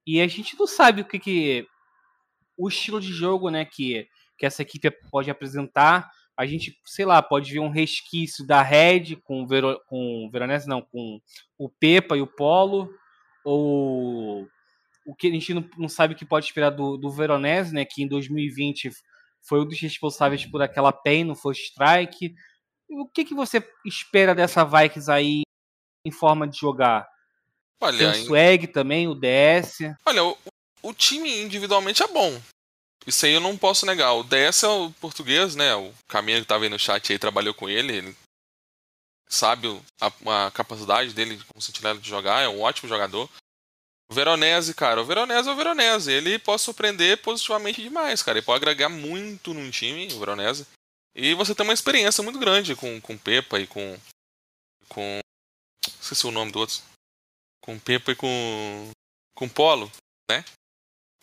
[0.07, 1.67] e a gente não sabe o que que,
[2.57, 4.07] o estilo de jogo, né, que,
[4.39, 9.17] que essa equipe pode apresentar, a gente, sei lá, pode ver um resquício da Red
[9.25, 11.21] com o Vero, com o Veronese, não, com
[11.59, 12.89] o Pepa e o Polo,
[13.45, 14.47] ou
[15.07, 17.85] o que a gente não, não sabe o que pode esperar do, do Veronese, né?
[17.85, 18.91] Que em 2020
[19.43, 22.35] foi um dos responsáveis por aquela PEN no First Strike.
[22.89, 25.43] O que, que você espera dessa Vikings aí
[26.05, 27.03] em forma de jogar?
[27.81, 29.81] Tem Olha, o Swag também, o DS.
[30.05, 30.37] olha o,
[30.83, 32.41] o time individualmente é bom.
[33.07, 34.13] Isso aí eu não posso negar.
[34.13, 35.75] O DS é o português, né?
[35.75, 37.97] O Caminho que tava aí no chat aí trabalhou com ele.
[37.97, 38.17] Ele
[39.29, 43.29] sabe a, a capacidade dele como sentinela de jogar, é um ótimo jogador.
[44.11, 46.11] O Veronese, cara, o Veronese é o Veronese.
[46.11, 48.39] Ele pode surpreender positivamente demais, cara.
[48.39, 50.67] Ele pode agregar muito num time, o Veronese.
[51.21, 53.99] E você tem uma experiência muito grande com, com Pepa e com.
[54.89, 55.19] com.
[56.01, 56.77] Esqueci o nome do outro.
[57.61, 58.93] Com Pepa e com.
[59.35, 59.91] com Polo,
[60.31, 60.45] né?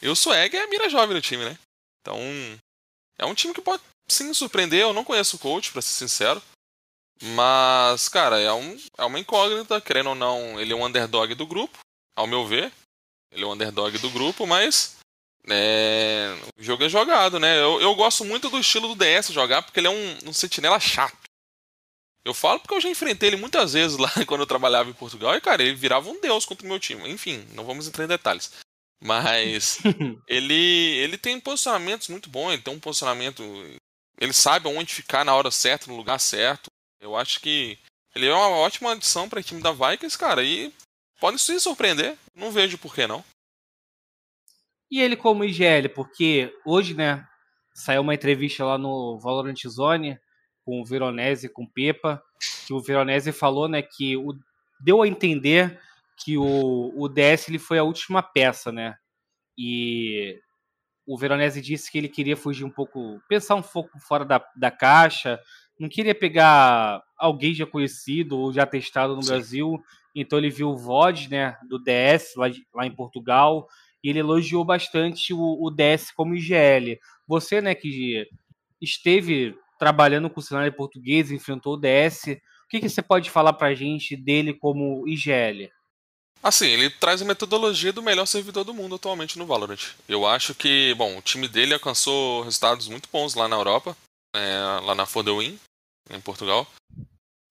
[0.01, 1.57] E o Swag é a mira jovem do time, né?
[2.01, 2.19] Então.
[3.17, 4.81] É um time que pode sim surpreender.
[4.81, 6.43] Eu não conheço o coach, pra ser sincero.
[7.21, 9.79] Mas, cara, é, um, é uma incógnita.
[9.79, 11.79] Querendo ou não, ele é um underdog do grupo,
[12.17, 12.69] ao meu ver.
[13.31, 14.94] Ele é um underdog do grupo, mas.
[15.47, 17.59] É, o jogo é jogado, né?
[17.59, 20.79] Eu, eu gosto muito do estilo do DS jogar, porque ele é um, um sentinela
[20.79, 21.17] chato.
[22.23, 25.35] Eu falo porque eu já enfrentei ele muitas vezes lá quando eu trabalhava em Portugal
[25.35, 27.07] e, cara, ele virava um deus contra o meu time.
[27.09, 28.51] Enfim, não vamos entrar em detalhes.
[29.03, 29.77] Mas
[30.27, 33.43] ele, ele tem posicionamentos muito bons, ele tem um posicionamento.
[34.19, 36.71] Ele sabe onde ficar na hora certa, no lugar certo.
[36.99, 37.77] Eu acho que
[38.15, 40.73] ele é uma ótima adição para o time da Vikings, cara, e
[41.19, 42.17] pode se surpreender.
[42.33, 43.23] Não vejo por que não.
[44.91, 47.25] E ele como IGL, porque hoje, né,
[47.73, 50.17] saiu uma entrevista lá no Valorant Zone
[50.63, 52.21] com o Veronese e com o Pepa,
[52.65, 54.33] que o Veronese falou, né, que o,
[54.79, 55.79] deu a entender
[56.17, 58.95] que o, o DS ele foi a última peça, né?
[59.57, 60.39] E
[61.05, 64.71] o Veronese disse que ele queria fugir um pouco, pensar um pouco fora da, da
[64.71, 65.39] caixa,
[65.79, 69.25] não queria pegar alguém já conhecido ou já testado no.
[69.25, 69.77] Brasil,
[70.15, 73.67] então ele viu o VOD, né, do DS lá, lá em Portugal,
[74.05, 76.99] e ele elogiou bastante o, o DS como IGL.
[77.27, 78.23] Você, né, que
[78.79, 83.53] esteve trabalhando com o cenário português, enfrentou o DS, o que, que você pode falar
[83.53, 85.71] pra gente dele como IGL?
[86.43, 89.95] Assim, ele traz a metodologia do melhor servidor do mundo atualmente no Valorant.
[90.07, 93.97] Eu acho que, bom, o time dele alcançou resultados muito bons lá na Europa,
[94.35, 95.59] é, lá na The Win,
[96.11, 96.67] em Portugal.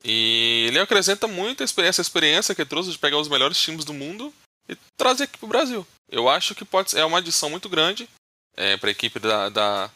[0.05, 3.93] E ele acrescenta muito essa experiência que ele trouxe de pegar os melhores times do
[3.93, 4.33] mundo
[4.69, 5.87] e trazer aqui para o Brasil.
[6.11, 8.09] Eu acho que pode é uma adição muito grande
[8.57, 9.91] é, para a equipe da, da,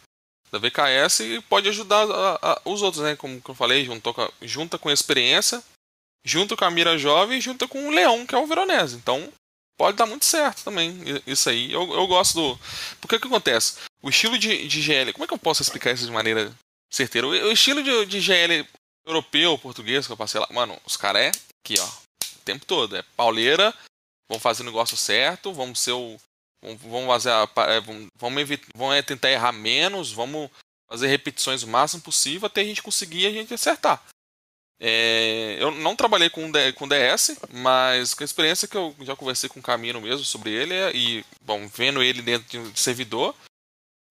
[0.51, 3.17] da, VKS e pode ajudar a, a, os outros, né?
[3.17, 5.63] Como eu falei, junto junta com a experiência
[6.25, 8.97] junto com a Mira Jovem junto com o Leão, que é o Veronese.
[8.97, 9.33] Então,
[9.79, 11.73] pode dar muito certo também isso aí.
[11.73, 12.61] Eu, eu gosto do.
[13.01, 13.79] Porque o que acontece?
[14.03, 15.13] O estilo de, de GL.
[15.13, 16.53] Como é que eu posso explicar isso de maneira
[16.91, 17.27] certeira?
[17.27, 18.67] O, o estilo de, de GL
[19.07, 20.49] europeu, português, que eu passei lá.
[20.51, 21.33] Mano, os caras é
[21.65, 21.87] aqui, ó.
[21.87, 22.97] O tempo todo.
[22.97, 23.75] É pauleira,
[24.29, 26.17] vamos fazer o negócio certo, vamos ser o.
[26.61, 27.81] Vamos fazer a, é,
[28.17, 30.51] vamos, evitar, vamos é, tentar errar menos, vamos
[30.91, 34.03] fazer repetições o máximo possível até a gente conseguir a gente acertar.
[34.81, 39.49] É, eu não trabalhei com, com DS, mas com a experiência que eu já conversei
[39.49, 43.35] com o Camino mesmo sobre ele, é, e bom, vendo ele dentro de servidor,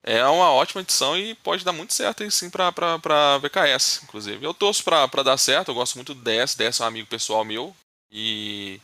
[0.04, 4.04] é uma ótima edição e pode dar muito certo aí sim pra, pra, pra VKS,
[4.04, 4.46] inclusive.
[4.46, 7.08] Eu torço pra, pra dar certo, eu gosto muito do DS, DS é um amigo
[7.08, 7.76] pessoal meu,
[8.12, 8.80] e,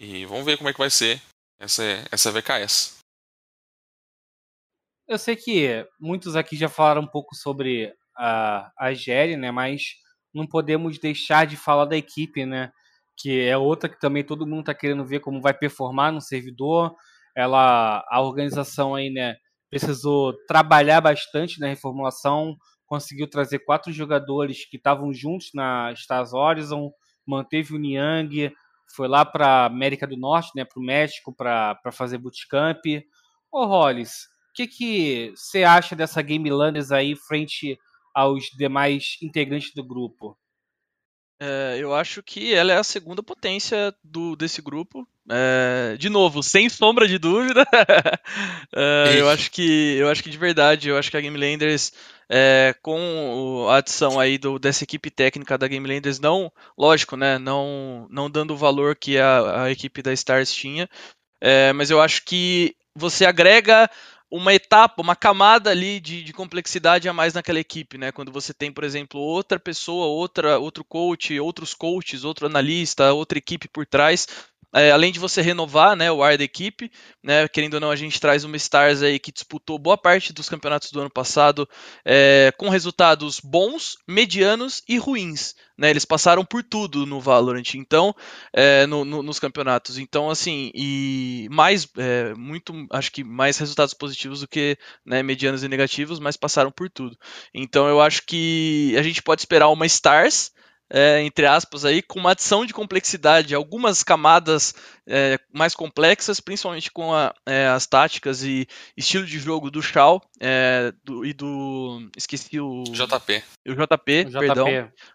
[0.00, 1.20] e vamos ver como é que vai ser
[1.60, 2.98] essa, essa VKS.
[5.06, 9.82] Eu sei que muitos aqui já falaram um pouco sobre a, a GL, né, mas
[10.32, 12.72] não podemos deixar de falar da equipe, né?
[13.18, 16.94] Que é outra que também todo mundo está querendo ver como vai performar no servidor.
[17.36, 19.36] Ela, a organização aí, né,
[19.68, 26.90] precisou trabalhar bastante na reformulação, conseguiu trazer quatro jogadores que estavam juntos na Stars Horizon,
[27.26, 28.52] manteve o Niang,
[28.94, 32.84] foi lá para América do Norte, né, para o México, para fazer bootcamp.
[33.52, 37.78] Ô, Hollis, o que, que você acha dessa Game Landers aí frente
[38.14, 40.36] aos demais integrantes do grupo?
[41.42, 45.08] É, eu acho que ela é a segunda potência do, desse grupo.
[45.30, 47.64] É, de novo, sem sombra de dúvida.
[48.76, 51.92] é, eu acho que eu acho que de verdade, eu acho que a Game Landers,
[52.28, 57.38] é, com a adição aí do, dessa equipe técnica da Game Landers, não, lógico, né,
[57.38, 60.90] não, não dando o valor que a, a equipe da Stars tinha,
[61.40, 63.88] é, mas eu acho que você agrega
[64.30, 68.12] uma etapa, uma camada ali de, de, complexidade a mais naquela equipe, né?
[68.12, 73.38] Quando você tem, por exemplo, outra pessoa, outra, outro coach, outros coaches, outro analista, outra
[73.38, 74.28] equipe por trás,
[74.74, 76.90] é, além de você renovar né, o ar da equipe,
[77.22, 80.48] né, querendo ou não, a gente traz uma Stars aí que disputou boa parte dos
[80.48, 81.68] campeonatos do ano passado
[82.04, 85.54] é, com resultados bons, medianos e ruins.
[85.76, 88.14] Né, eles passaram por tudo no Valorant, então,
[88.52, 89.96] é, no, no, nos campeonatos.
[89.96, 95.64] Então, assim, e mais, é, muito, acho que mais resultados positivos do que né, medianos
[95.64, 97.16] e negativos, mas passaram por tudo.
[97.54, 100.52] Então, eu acho que a gente pode esperar uma Stars
[100.92, 104.74] é, entre aspas, aí, com uma adição de complexidade, algumas camadas
[105.06, 110.20] é, mais complexas, principalmente com a, é, as táticas e estilo de jogo do Shao
[110.40, 112.08] é, do, e do.
[112.16, 112.82] Esqueci o.
[112.84, 113.42] JP.
[113.68, 114.66] O JP, o perdão.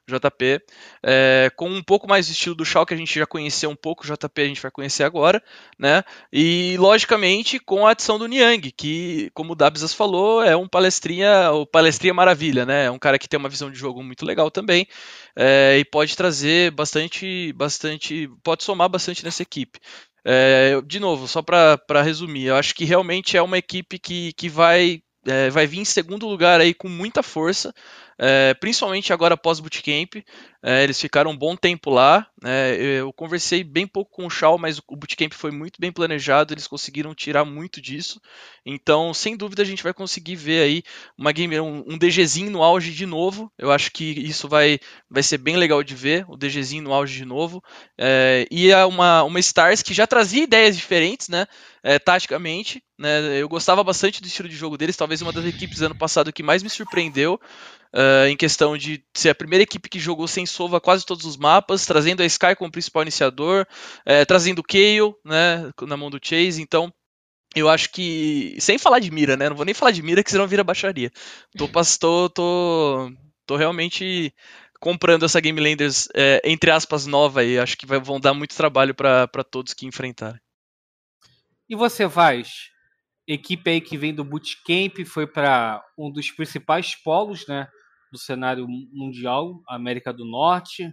[0.08, 0.62] JP.
[1.04, 3.76] É, com um pouco mais de estilo do Shao, que a gente já conheceu um
[3.76, 5.44] pouco, o JP a gente vai conhecer agora,
[5.78, 6.04] né?
[6.32, 11.52] E, logicamente, com a adição do Niang, que, como o Dabsas falou, é um palestrinha,
[11.52, 12.86] o palestrinha maravilha, né?
[12.86, 14.88] É um cara que tem uma visão de jogo muito legal também
[15.36, 19.80] é, e pode trazer bastante, bastante, pode somar bastante nessa equipe.
[20.24, 24.50] É, de novo, só para resumir, eu acho que realmente é uma equipe que, que
[24.50, 27.74] vai, é, vai vir em segundo lugar aí com muita força.
[28.18, 30.16] É, principalmente agora após bootcamp.
[30.64, 32.26] É, eles ficaram um bom tempo lá.
[32.42, 32.76] Né?
[32.76, 36.54] eu conversei bem pouco com o Shaw, mas o bootcamp foi muito bem planejado.
[36.54, 38.20] Eles conseguiram tirar muito disso.
[38.66, 40.84] Então, sem dúvida, a gente vai conseguir ver aí
[41.18, 43.52] uma game, um, um DGzinho no auge de novo.
[43.58, 47.16] Eu acho que isso vai, vai ser bem legal de ver, o DGzinho no auge
[47.16, 47.64] de novo.
[47.98, 51.46] É, e é uma, uma Stars que já trazia ideias diferentes, né?
[51.84, 52.82] É, taticamente.
[52.98, 53.42] Né?
[53.42, 56.42] Eu gostava bastante do estilo de jogo deles, talvez uma das equipes ano passado que
[56.42, 57.40] mais me surpreendeu.
[57.96, 61.38] Uh, em questão de ser a primeira equipe que jogou sem Sova quase todos os
[61.38, 63.66] mapas, trazendo a Sky como principal iniciador,
[64.06, 66.94] é, trazendo o Kayle né, na mão do Chase, então
[67.56, 68.58] eu acho que.
[68.60, 69.48] Sem falar de mira, né?
[69.48, 71.10] Não vou nem falar de mira, que senão vira baixaria.
[71.58, 73.12] Tô, tô, tô,
[73.46, 74.34] tô realmente
[74.82, 77.58] comprando essa Game Landers, é, entre aspas, nova aí.
[77.58, 80.40] Acho que vai, vão dar muito trabalho para todos que enfrentarem.
[81.70, 82.70] E você, Vaz?
[83.26, 87.68] Equipe aí que vem do Bootcamp, foi para um dos principais polos, né?
[88.16, 90.90] Do cenário mundial, América do Norte.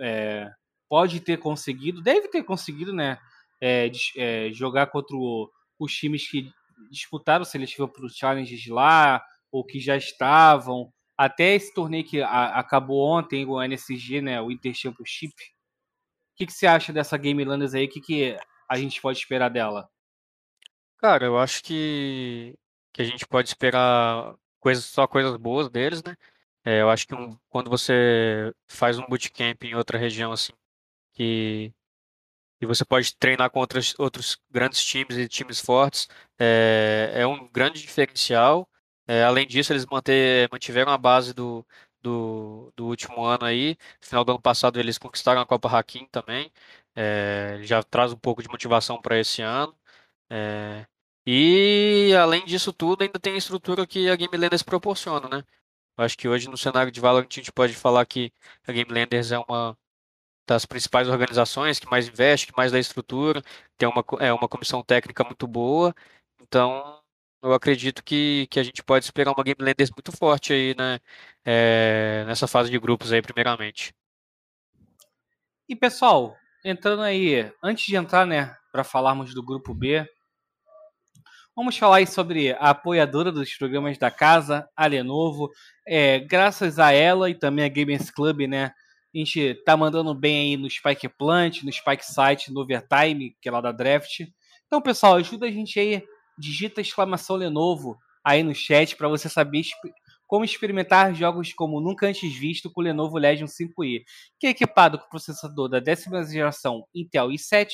[0.00, 0.50] É,
[0.88, 3.16] pode ter conseguido, deve ter conseguido, né?
[3.60, 6.50] É, é, jogar contra o os times que
[6.90, 12.20] disputaram o seletivo para os challenges lá, ou que já estavam, até esse torneio que
[12.20, 15.32] a, acabou ontem, o NSG, né, o Inter Championship.
[15.32, 17.86] O que, que você acha dessa Game Landers aí?
[17.86, 18.36] O que, que
[18.68, 19.88] a gente pode esperar dela?
[20.98, 22.54] Cara, eu acho que,
[22.92, 26.16] que a gente pode esperar coisas, só coisas boas deles, né?
[26.68, 30.52] É, eu acho que um, quando você faz um bootcamp em outra região, assim,
[31.14, 31.72] que
[32.60, 36.08] e você pode treinar com outros, outros grandes times e times fortes.
[36.38, 38.68] É, é um grande diferencial.
[39.06, 41.66] É, além disso, eles manter, mantiveram a base do,
[42.02, 43.76] do, do, último ano aí.
[44.02, 46.52] No final do ano passado, eles conquistaram a Copa Hakim também.
[46.96, 49.74] É, já traz um pouco de motivação para esse ano.
[50.30, 50.86] É,
[51.26, 55.44] e além disso tudo, ainda tem a estrutura que a Game Landers proporciona, né?
[55.98, 58.32] Acho que hoje no cenário de Valorant a gente pode falar que
[58.66, 59.76] a Game Landers é uma
[60.46, 63.42] das principais organizações que mais investe, que mais dá estrutura,
[63.76, 65.94] tem uma, é, uma comissão técnica muito boa.
[66.40, 67.00] Então,
[67.42, 71.00] eu acredito que, que a gente pode esperar uma Game Landers muito forte aí, né?
[71.44, 73.92] É, nessa fase de grupos aí, primeiramente.
[75.68, 80.08] E pessoal, entrando aí, antes de entrar, né, para falarmos do grupo B,
[81.58, 85.50] vamos falar sobre a apoiadora dos programas da casa, a Lenovo.
[85.84, 88.66] É, graças a ela e também a Gamers Club, né,
[89.12, 93.48] a gente tá mandando bem aí no Spike Plant, no Spike Site, no Overtime, que
[93.48, 94.20] é lá da Draft.
[94.68, 96.00] Então, pessoal, ajuda a gente aí.
[96.38, 99.62] Digita exclamação Lenovo aí no chat para você saber
[100.28, 104.04] como experimentar jogos como nunca antes visto com o Lenovo Legion 5i,
[104.38, 107.68] que é equipado com processador da décima geração Intel i7,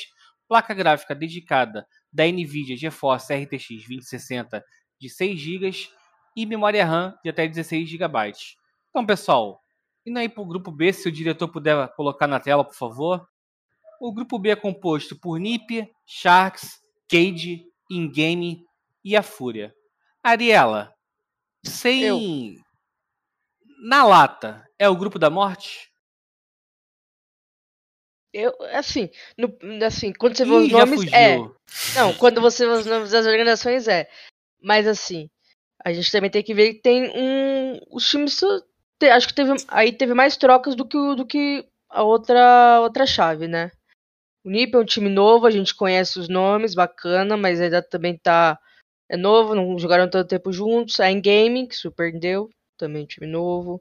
[0.48, 4.64] placa gráfica dedicada da NVIDIA GeForce RTX 2060
[5.00, 5.70] de 6 GB
[6.36, 8.32] e memória RAM de até 16 GB.
[8.90, 9.64] Então, pessoal,
[10.06, 13.26] Indo aí para o grupo B, se o diretor puder colocar na tela, por favor.
[13.98, 16.78] O grupo B é composto por NiP, Sharks,
[17.08, 18.62] Cage, Ingame
[19.02, 19.74] e a Fúria.
[20.22, 20.94] Ariela,
[21.64, 22.02] sem.
[22.02, 22.20] Eu.
[23.86, 25.90] Na lata, é o grupo da morte?
[28.34, 31.36] Eu, assim, no, assim, quando você vê os nomes, é.
[31.94, 34.10] Não, quando você vê os nomes das organizações, é.
[34.60, 35.30] Mas assim,
[35.84, 37.78] a gente também tem que ver que tem um.
[37.92, 38.40] Os times
[39.12, 43.46] acho que teve, aí teve mais trocas do que, do que a outra, outra chave,
[43.46, 43.70] né?
[44.44, 48.18] O NIP é um time novo, a gente conhece os nomes, bacana, mas ainda também
[48.18, 48.58] tá.
[49.08, 50.98] É novo, não jogaram tanto tempo juntos.
[50.98, 53.80] A Endgame, que surpreendeu, também um time novo.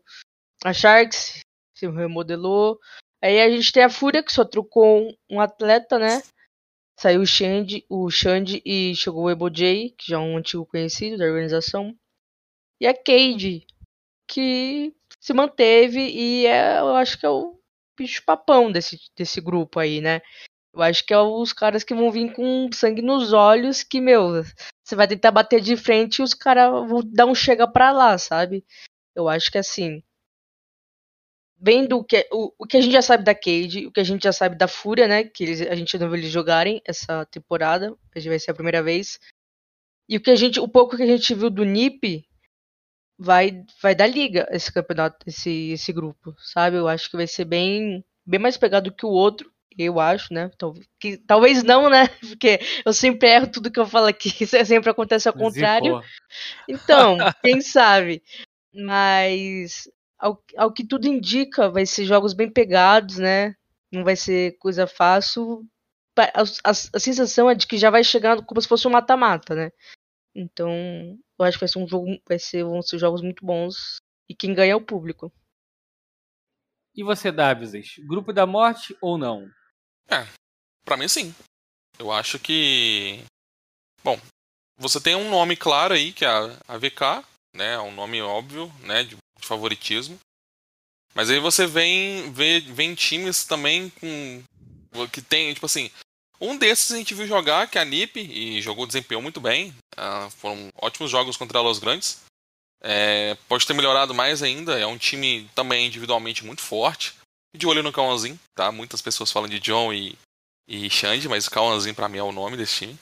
[0.64, 1.40] A Sharks
[1.76, 2.78] se remodelou.
[3.24, 6.22] Aí a gente tem a Fúria, que só trocou um, atleta, né?
[7.00, 10.66] Saiu o Xande, o Xande e chegou o Ebo J, que já é um antigo
[10.66, 11.96] conhecido da organização.
[12.82, 13.66] E a Cade,
[14.28, 17.58] que se manteve e é, eu acho que é o
[17.98, 20.22] bicho papão desse, desse grupo aí, né?
[20.74, 24.44] Eu acho que é os caras que vão vir com sangue nos olhos, que, meu,
[24.84, 28.18] você vai tentar bater de frente e os caras vão dar um chega pra lá,
[28.18, 28.66] sabe?
[29.16, 30.04] Eu acho que assim.
[31.66, 34.04] Vendo o que, o, o que a gente já sabe da Cade, o que a
[34.04, 35.24] gente já sabe da Fúria, né?
[35.24, 37.96] Que eles, a gente não viu eles jogarem essa temporada.
[38.14, 39.18] Vai ser a primeira vez.
[40.10, 40.60] E o que a gente.
[40.60, 42.26] O pouco que a gente viu do NiP,
[43.18, 46.76] vai vai dar liga esse campeonato, esse esse grupo, sabe?
[46.76, 50.52] Eu acho que vai ser bem bem mais pegado que o outro, eu acho, né?
[51.00, 52.08] Que, talvez não, né?
[52.20, 56.02] Porque eu sempre erro tudo que eu falo aqui, sempre acontece ao contrário.
[56.68, 58.22] Então, quem sabe?
[58.74, 59.90] Mas
[60.24, 63.54] ao, ao que tudo indica, vai ser jogos bem pegados, né?
[63.92, 65.68] Não vai ser coisa fácil.
[66.18, 69.54] A, a, a sensação é de que já vai chegando como se fosse um mata-mata,
[69.54, 69.72] né?
[70.34, 70.72] Então,
[71.38, 73.98] eu acho que vai ser um jogo, vai ser, vão ser jogos muito bons
[74.30, 75.30] e quem ganha é o público.
[76.96, 77.98] E você, Davis?
[78.08, 79.52] Grupo da morte ou não?
[80.08, 80.26] É,
[80.86, 81.36] pra mim sim.
[82.00, 83.24] Eu acho que.
[84.04, 84.18] Bom,
[84.78, 87.74] você tem um nome claro aí, que é a VK, né?
[87.74, 89.04] É um nome óbvio, né?
[89.04, 90.20] De, de favoritismo.
[91.14, 94.44] Mas aí você vem, vê, vem times também com.
[95.12, 95.92] que tem, tipo assim.
[96.42, 99.74] Um desses a gente viu jogar, que é a NiP, e jogou, desempenhou muito bem.
[99.96, 102.22] Uh, foram ótimos jogos contra Los Grandes.
[102.82, 104.78] É, pode ter melhorado mais ainda.
[104.78, 107.14] É um time também individualmente muito forte.
[107.56, 108.72] De olho no Kawanzin, tá?
[108.72, 110.18] Muitas pessoas falam de John e,
[110.68, 113.00] e Xande, mas o Kawanzin pra mim é o nome desse time.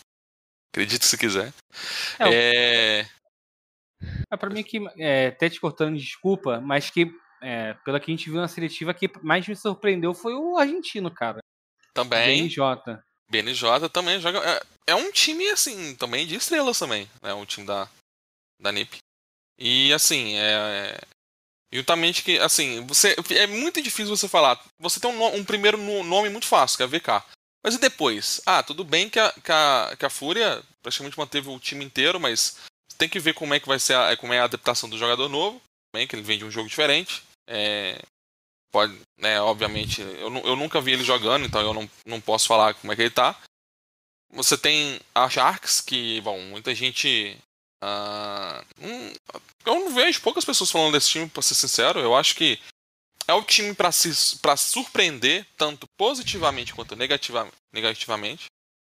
[0.72, 1.52] Acredite se quiser.
[2.20, 3.00] É.
[3.00, 3.10] é...
[4.32, 7.12] é pra mim que, é, até te cortando desculpa, mas que,
[7.42, 11.12] é, pela que a gente viu na seletiva, que mais me surpreendeu foi o argentino,
[11.12, 11.40] cara.
[11.94, 12.44] Também.
[12.44, 12.60] BNJ.
[13.30, 14.40] BNJ também joga.
[14.40, 14.62] É,
[14.92, 17.34] é um time, assim, também de estrelas também, né?
[17.34, 17.90] Um time da,
[18.60, 18.98] da NIP.
[19.60, 20.98] E assim, é.
[21.74, 24.62] Justamente que, assim, você é muito difícil você falar.
[24.78, 27.26] Você tem um, um primeiro nome muito fácil, que é a VK.
[27.64, 28.42] Mas e depois?
[28.46, 32.20] Ah, tudo bem que a, que a, que a Fúria praticamente manteve o time inteiro,
[32.20, 32.58] mas
[33.02, 35.28] tem que ver como é que vai ser a, como é a adaptação do jogador
[35.28, 35.60] novo.
[35.94, 37.24] Bem, que ele vem de um jogo diferente.
[37.50, 38.00] É,
[38.72, 42.76] pode, né, obviamente, eu, eu nunca vi ele jogando, então eu não, não posso falar
[42.76, 43.36] como é que ele tá.
[44.34, 47.38] Você tem a Sharks, que, bom, muita gente
[47.84, 48.64] Uh,
[49.66, 52.00] eu não vejo poucas pessoas falando desse time, pra ser sincero.
[52.00, 52.60] Eu acho que
[53.28, 53.92] é o time para
[54.56, 58.46] surpreender, tanto positivamente quanto negativa, negativamente.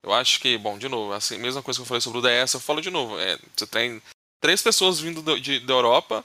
[0.05, 2.53] Eu acho que, bom, de novo, assim, mesma coisa que eu falei sobre o DS,
[2.53, 3.19] eu falo de novo.
[3.19, 3.99] É, você tem
[4.39, 6.23] três pessoas vindo do, de, da Europa,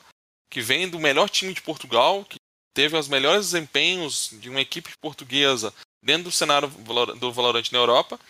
[0.52, 2.36] que vêm do melhor time de Portugal, que
[2.74, 5.72] teve os melhores desempenhos de uma equipe portuguesa
[6.04, 8.20] dentro do cenário do Valorant na Europa.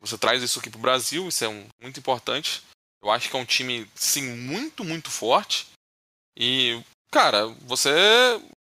[0.00, 2.62] Você traz isso aqui para o Brasil, isso é um, muito importante.
[3.02, 5.66] Eu acho que é um time, sim, muito, muito forte.
[6.34, 7.90] E, cara, você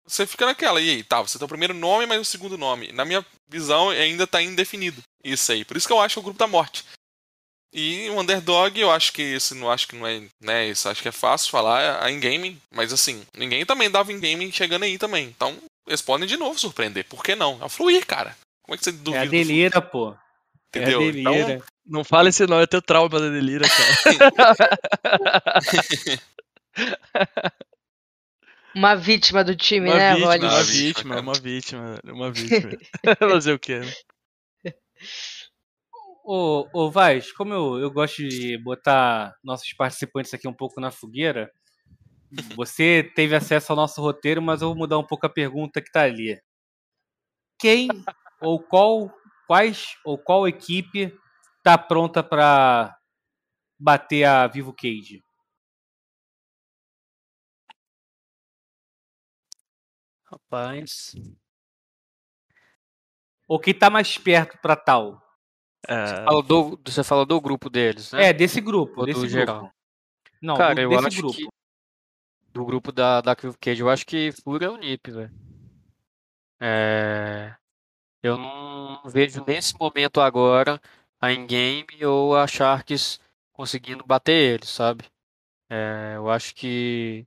[0.07, 0.81] você fica naquela.
[0.81, 2.93] E aí, tá, você tem o primeiro nome, mas o segundo nome.
[2.93, 5.03] Na minha visão, ainda tá indefinido.
[5.23, 5.65] Isso aí.
[5.65, 6.85] Por isso que eu acho que é o grupo da morte.
[7.73, 11.03] E o underdog, eu acho que esse não acho que não é, né, isso acho
[11.03, 15.27] que é fácil falar a in-game, mas assim, ninguém também dava in-game chegando aí também.
[15.27, 17.05] Então, eles podem de novo surpreender.
[17.07, 17.59] Por que não?
[17.65, 18.37] É fluir, cara.
[18.63, 19.25] Como é que você duvida?
[19.25, 20.15] É a delira, pô.
[20.69, 21.01] Entendeu?
[21.01, 21.53] É a delira.
[21.55, 23.93] Então, não fala esse nome, eu tenho trauma da delira, cara.
[28.75, 30.53] Uma vítima do time, uma né, vítima, Rollins?
[30.53, 32.70] Uma vítima, uma vítima, uma vítima.
[33.18, 33.93] Fazer o quê, né?
[36.25, 40.91] Ô, ô Vaz, como eu, eu gosto de botar nossos participantes aqui um pouco na
[40.91, 41.53] fogueira,
[42.57, 45.91] você teve acesso ao nosso roteiro, mas eu vou mudar um pouco a pergunta que
[45.91, 46.41] tá ali.
[47.59, 47.89] Quem
[48.41, 49.12] ou qual,
[49.47, 51.14] quais ou qual equipe
[51.62, 52.97] tá pronta para
[53.79, 55.24] bater a Vivo Cage?
[60.35, 61.14] Rapaz.
[63.47, 65.22] Ou quem tá mais perto para tal?
[65.87, 68.30] É, Você falou do, você falou do grupo deles, né?
[68.30, 69.30] É, desse grupo, Ou do desse grupo.
[69.30, 69.72] geral?
[70.43, 71.37] Não, Cara, do- eu desse acho grupo.
[71.37, 71.49] que
[72.53, 75.30] do grupo da, da Cage, eu acho que Fúria é o NiP, velho.
[76.61, 77.55] É,
[78.22, 80.80] eu não vejo nesse momento agora
[81.20, 83.20] a In-Game ou a Sharks
[83.53, 85.05] conseguindo bater eles, sabe?
[85.68, 87.26] É, eu acho que,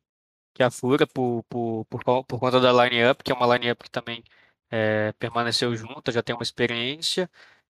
[0.58, 3.92] que a Fúria, por, por, por, por conta da line-up, que é uma line-up que
[3.92, 4.24] também
[4.72, 7.30] é, permaneceu junta, já tem uma experiência,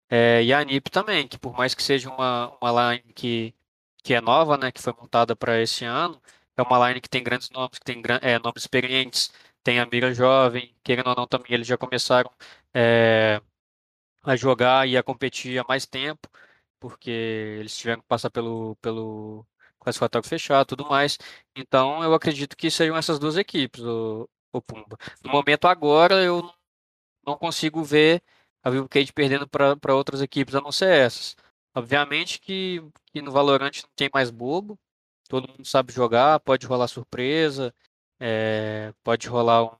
[0.10, 3.56] é, e a NiP também, que por mais que seja uma, uma line que,
[4.04, 6.22] que é nova, né, que foi montada para esse ano,
[6.58, 9.32] é uma line que tem grandes nomes, que tem é, nomes experientes,
[9.64, 12.32] tem a mira jovem, querendo ou não também eles já começaram
[12.74, 13.42] é,
[14.24, 16.30] a jogar e a competir há mais tempo,
[16.80, 19.46] porque eles tiveram que passar pelo, pelo
[19.82, 21.18] classificatório fechado tudo mais.
[21.56, 24.98] Então eu acredito que seriam essas duas equipes, o, o Pumba.
[25.24, 26.50] No momento agora eu
[27.26, 28.24] não consigo ver
[28.64, 31.36] a Vivo perdendo para outras equipes a não ser essas.
[31.76, 34.80] Obviamente que, que no Valorant não tem mais bobo,
[35.30, 37.74] todo mundo sabe jogar, pode rolar surpresa,
[38.20, 39.76] é, pode rolar um,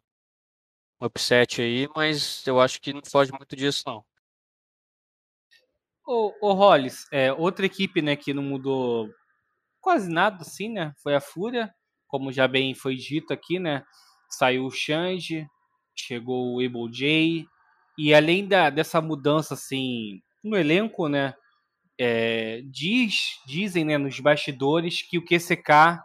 [1.02, 4.06] um upset aí, mas eu acho que não foge muito disso não.
[6.06, 9.10] Ô, ô Hollis, é, outra equipe né, que não mudou
[9.82, 10.94] quase nada, assim, né?
[11.04, 11.74] Foi a Fúria,
[12.08, 13.84] como já bem foi dito aqui, né?
[14.30, 15.48] Saiu o Shange,
[15.96, 17.46] chegou o Able J,
[17.98, 21.34] e além da, dessa mudança, assim, no elenco, né?
[22.00, 26.00] é, diz, dizem né, nos bastidores que o QCK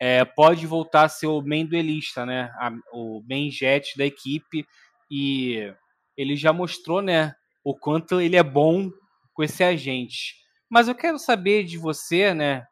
[0.00, 2.50] é, pode voltar a ser o main duelista, né?
[2.58, 4.66] A- o main jet da equipe,
[5.10, 5.72] e
[6.16, 7.34] ele já mostrou, né?
[7.64, 8.90] O quanto ele é bom
[9.34, 10.34] com esse agente.
[10.70, 12.64] Mas eu quero saber de você, né?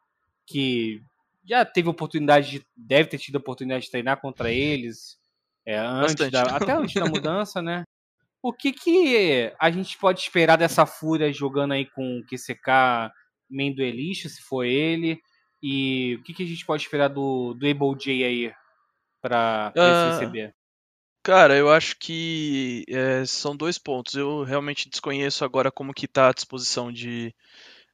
[0.47, 1.01] Que
[1.47, 5.17] já teve oportunidade de, deve ter tido oportunidade de treinar contra eles
[5.65, 7.83] é, antes da, até antes da mudança, né?
[8.41, 13.11] O que, que a gente pode esperar dessa Fúria jogando aí com o QCK
[13.49, 15.19] main duelista, se for ele?
[15.61, 18.53] E o que, que a gente pode esperar do, do Able J aí
[19.19, 20.53] para uh, esse CB?
[21.23, 24.13] Cara, eu acho que é, são dois pontos.
[24.13, 27.33] Eu realmente desconheço agora como que tá a disposição de,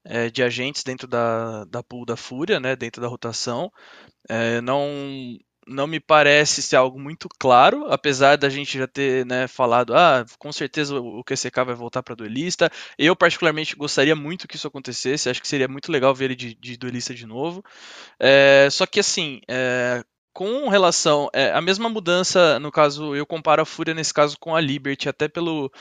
[0.04, 3.72] é, de agentes dentro da, da pool da Fúria, né, dentro da rotação.
[4.30, 4.88] É, não,
[5.68, 10.26] não me parece ser algo muito claro, apesar da gente já ter né, falado, ah,
[10.39, 12.70] com certeza o QCK vai voltar para duelista.
[12.97, 16.56] Eu particularmente gostaria muito que isso acontecesse, acho que seria muito legal ver ele de,
[16.56, 17.64] de duelista de novo.
[18.20, 21.29] É, só que assim, é, com relação.
[21.34, 25.09] É, a mesma mudança, no caso, eu comparo a Fúria nesse caso com a Liberty,
[25.09, 25.71] até pelo,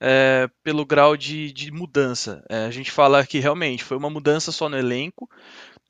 [0.00, 2.44] é, pelo grau de, de mudança.
[2.48, 5.28] É, a gente fala que realmente foi uma mudança só no elenco,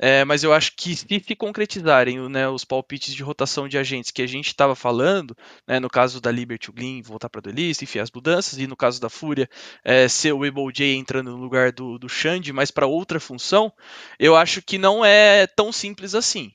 [0.02, 4.10] é, mas eu acho que se se concretizarem né, os palpites de rotação de agentes
[4.10, 5.36] que a gente estava falando,
[5.68, 8.66] né, no caso da Liberty, o Glyn voltar para a duelista, enfim, as mudanças, e
[8.66, 9.48] no caso da Fúria,
[9.84, 13.70] é, ser o Able J entrando no lugar do, do Xande, mas para outra função,
[14.18, 16.52] eu acho que não é tão simples assim.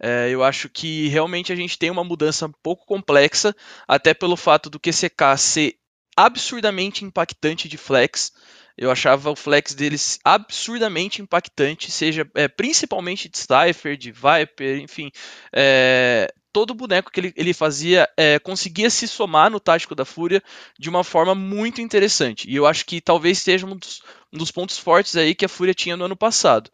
[0.00, 3.54] É, eu acho que realmente a gente tem uma mudança um pouco complexa,
[3.88, 5.76] até pelo fato do QCK ser
[6.16, 8.32] absurdamente impactante de flex.
[8.76, 15.10] Eu achava o flex deles absurdamente impactante, seja é, principalmente de Cypher, de Viper, enfim.
[15.54, 20.42] É, todo boneco que ele, ele fazia é, conseguia se somar no tático da Fúria
[20.78, 22.50] de uma forma muito interessante.
[22.50, 25.48] E eu acho que talvez seja um dos, um dos pontos fortes aí que a
[25.48, 26.70] Fúria tinha no ano passado.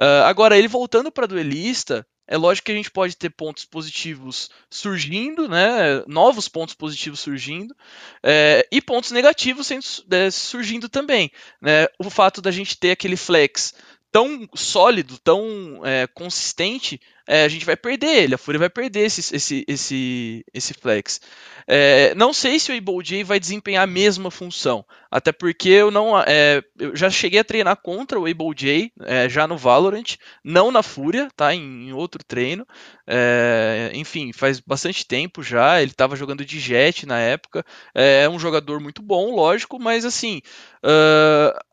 [0.00, 4.50] Uh, agora, ele voltando para duelista, é lógico que a gente pode ter pontos positivos
[4.70, 6.04] surgindo, né?
[6.06, 7.74] Novos pontos positivos surgindo
[8.22, 11.32] é, e pontos negativos sendo, é, surgindo também.
[11.60, 11.86] Né?
[11.98, 13.72] O fato da gente ter aquele flex
[14.12, 18.34] tão sólido, tão é, consistente, é, a gente vai perder ele.
[18.34, 21.20] A Fúria vai perder esse, esse, esse, esse flex.
[21.66, 26.18] É, não sei se o J vai desempenhar a mesma função, até porque eu não,
[26.18, 30.82] é, eu já cheguei a treinar contra o J é, já no Valorant, não na
[30.82, 31.54] Fúria, tá?
[31.54, 32.66] Em, em outro treino.
[33.06, 35.82] É, enfim, faz bastante tempo já.
[35.82, 37.62] Ele estava jogando de Jet na época.
[37.94, 40.40] É um jogador muito bom, lógico, mas assim.
[40.82, 41.67] Uh,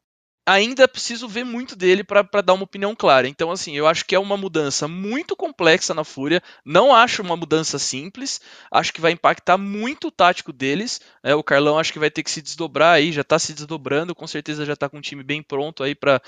[0.45, 3.27] ainda preciso ver muito dele para dar uma opinião clara.
[3.27, 6.41] Então, assim, eu acho que é uma mudança muito complexa na Fúria.
[6.63, 8.39] Não acho uma mudança simples.
[8.71, 11.01] Acho que vai impactar muito o tático deles.
[11.23, 14.13] É, o Carlão acho que vai ter que se desdobrar aí, já está se desdobrando.
[14.13, 16.21] Com certeza já está com o time bem pronto aí para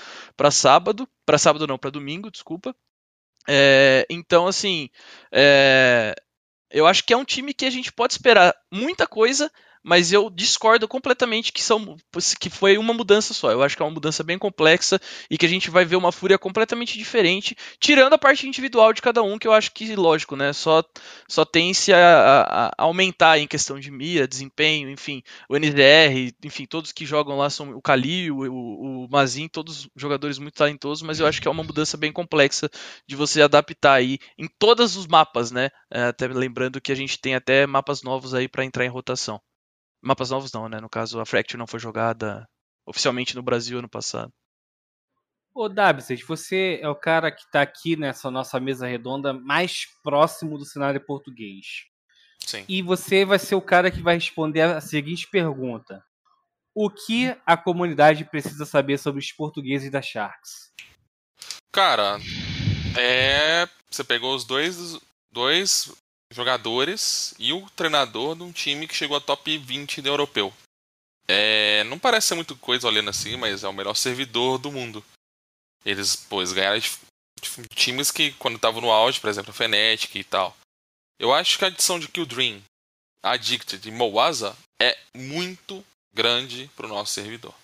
[0.50, 1.08] sábado.
[1.24, 2.74] Para sábado não, para domingo, desculpa.
[3.48, 4.90] É, então, assim,
[5.32, 6.14] é,
[6.70, 9.50] eu acho que é um time que a gente pode esperar muita coisa
[9.82, 11.96] mas eu discordo completamente que, são,
[12.40, 13.50] que foi uma mudança só.
[13.50, 15.00] Eu acho que é uma mudança bem complexa
[15.30, 19.02] e que a gente vai ver uma fúria completamente diferente, tirando a parte individual de
[19.02, 20.52] cada um, que eu acho que, lógico, né?
[20.52, 20.82] Só,
[21.28, 26.92] só tem-se a, a, aumentar em questão de mira, desempenho, enfim, o NDR, enfim, todos
[26.92, 31.20] que jogam lá são o Kali, o, o, o Mazin, todos jogadores muito talentosos, mas
[31.20, 32.68] eu acho que é uma mudança bem complexa
[33.06, 35.70] de você adaptar aí em todos os mapas, né?
[35.90, 39.40] É, até lembrando que a gente tem até mapas novos aí para entrar em rotação.
[40.00, 40.80] Mapas novos não, né?
[40.80, 42.48] No caso, a Fracture não foi jogada
[42.86, 44.32] oficialmente no Brasil ano passado.
[45.54, 50.56] Ô, Dabset, você é o cara que está aqui nessa nossa mesa redonda mais próximo
[50.56, 51.86] do cenário português.
[52.38, 52.64] Sim.
[52.68, 56.04] E você vai ser o cara que vai responder a seguinte pergunta:
[56.74, 60.72] O que a comunidade precisa saber sobre os portugueses da Sharks?
[61.72, 62.18] Cara,
[62.96, 63.68] é.
[63.90, 64.98] Você pegou os dois,
[65.32, 65.92] dois
[66.32, 70.52] jogadores e o treinador de um time que chegou a top 20 do europeu.
[71.26, 75.04] É, não parece ser muito coisa olhando assim, mas é o melhor servidor do mundo.
[75.84, 76.90] Eles, pois, ganharam de,
[77.40, 80.56] de times que, quando estavam no auge, por exemplo, a Fnatic e tal.
[81.18, 82.62] Eu acho que a adição de Kill Dream,
[83.22, 87.54] Addicted e Mowaza é muito grande para o nosso servidor.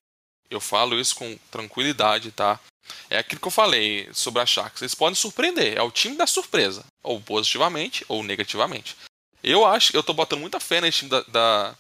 [0.51, 2.61] Eu falo isso com tranquilidade, tá?
[3.09, 4.83] É aquilo que eu falei sobre a Sharks.
[4.83, 5.77] Eles podem surpreender.
[5.77, 6.85] É o time da surpresa.
[7.03, 8.97] Ou positivamente ou negativamente.
[9.43, 11.77] Eu acho eu tô botando muita fé nesse time da, da,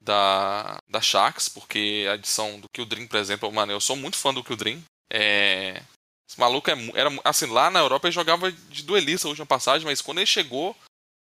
[0.00, 4.16] da, da Sharks, porque a edição do Kill Dream, por exemplo, mano, eu sou muito
[4.16, 4.82] fã do Kill Dream.
[5.12, 5.82] É,
[6.28, 7.10] esse maluco é, era.
[7.24, 10.76] Assim, lá na Europa ele jogava de duelista a última passagem, mas quando ele chegou,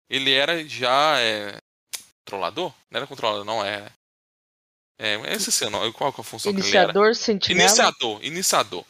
[0.08, 1.18] ele era já.
[1.18, 1.56] É,
[2.24, 2.72] controlador?
[2.90, 3.90] Não era controlador, não, é.
[4.98, 5.90] É, esse sim, não.
[5.92, 7.14] Qual é a função Iniciador, que ele era?
[7.14, 7.68] sentinela?
[7.68, 8.84] Iniciador, iniciador.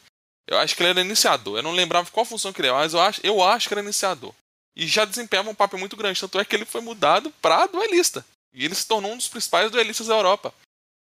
[0.47, 1.57] Eu acho que ele era iniciador.
[1.57, 3.81] Eu não lembrava qual função que ele era, mas eu acho, eu acho que era
[3.81, 4.33] iniciador.
[4.75, 6.19] E já desempenhava um papel muito grande.
[6.19, 8.25] Tanto é que ele foi mudado para duelista.
[8.53, 10.53] E ele se tornou um dos principais duelistas da Europa.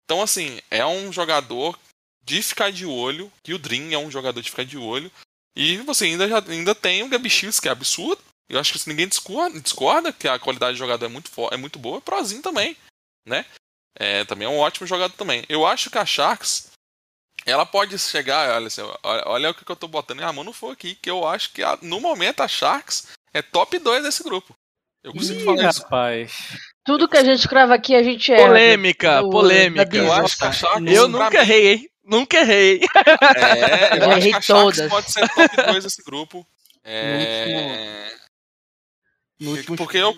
[0.05, 1.79] Então, assim, é um jogador
[2.25, 3.33] de ficar de olho.
[3.43, 5.11] Que o Dream é um jogador de ficar de olho.
[5.57, 8.23] E você ainda, já, ainda tem o Gabi X, que é absurdo.
[8.49, 11.79] Eu acho que ninguém discorda, discorda que a qualidade de jogador é muito, é muito
[11.79, 12.77] boa, Prozinho também,
[13.27, 13.45] né?
[13.95, 15.45] É, também é um ótimo jogador também.
[15.49, 16.68] Eu acho que a Sharks,
[17.51, 20.53] ela pode chegar, olha, assim, olha, olha o que eu tô botando a mão no
[20.53, 24.23] fogo aqui, que eu acho que a, no momento a Sharks é top 2 desse
[24.23, 24.55] grupo.
[25.03, 25.83] Eu consigo Ih, falar isso.
[25.83, 26.33] rapaz.
[26.85, 28.47] Tudo que a gente crava aqui, a gente é.
[28.47, 29.97] Polêmica, polêmica.
[29.97, 31.91] Eu acho que a Sharks, Eu nunca mim, errei, hein?
[32.05, 32.81] Nunca errei.
[33.37, 34.91] É, eu Já acho errei que a Sharks todas.
[34.91, 36.47] pode ser top 2 desse grupo.
[36.85, 38.15] É...
[39.41, 40.15] No último Porque eu.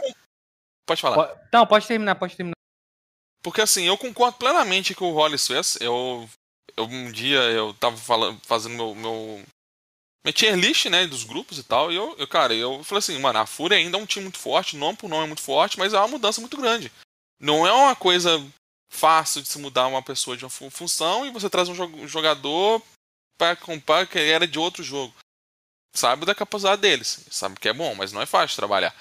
[0.87, 1.37] Pode falar.
[1.53, 2.55] Não, pode terminar, pode terminar.
[3.43, 5.77] Porque assim, eu concordo plenamente com o Hollis fez.
[5.81, 6.29] Eu, eu
[6.79, 9.45] um dia eu tava falando, fazendo meu, meu
[10.25, 13.19] minha tier list, né, dos grupos e tal, e eu, eu, cara, eu falei assim,
[13.19, 15.79] mano, a Fúria ainda é um time muito forte, nome por nome é muito forte,
[15.79, 16.93] mas é uma mudança muito grande.
[17.41, 18.31] Não é uma coisa
[18.93, 22.07] fácil de se mudar uma pessoa de uma fu- função e você traz um jo-
[22.07, 22.83] jogador
[23.39, 25.15] para comprar que era de outro jogo.
[25.97, 28.95] Sabe da capacidade deles, sabe que é bom, mas não é fácil trabalhar.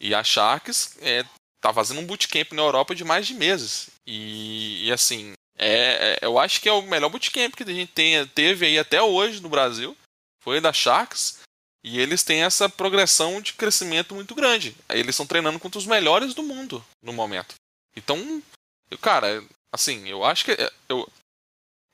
[0.00, 1.24] E a Sharks é,
[1.60, 3.90] tá fazendo um bootcamp na Europa de mais de meses.
[4.06, 7.92] E, e, assim, é, é- eu acho que é o melhor bootcamp que a gente
[7.92, 9.96] tem, teve aí até hoje no Brasil.
[10.42, 11.38] Foi da Sharks.
[11.84, 14.76] E eles têm essa progressão de crescimento muito grande.
[14.90, 17.54] Eles estão treinando contra os melhores do mundo no momento.
[17.96, 18.42] Então,
[18.90, 19.42] eu, cara,
[19.72, 20.52] assim, eu acho que.
[20.52, 21.08] é, Eu,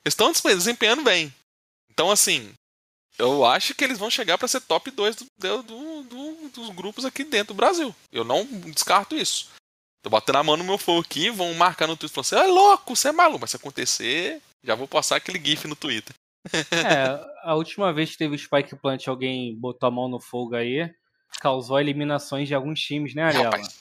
[0.05, 1.33] estão desempenhando bem.
[1.89, 2.53] Então, assim,
[3.17, 5.25] eu acho que eles vão chegar para ser top 2 do,
[5.63, 7.95] do- do- dos grupos aqui dentro do Brasil.
[8.11, 9.49] Eu não descarto isso.
[10.03, 12.53] Tô botando a mão no meu fogo aqui, vão marcar no Twitter falando assim: é
[12.53, 13.39] louco, você é maluco.
[13.41, 16.13] Mas se acontecer, já vou passar aquele GIF no Twitter.
[16.71, 20.55] É, a última vez que teve o Spike Plant, alguém botou a mão no fogo
[20.55, 20.89] aí,
[21.41, 23.45] causou eliminações de alguns times, né, Ariela?
[23.45, 23.79] Rapaz,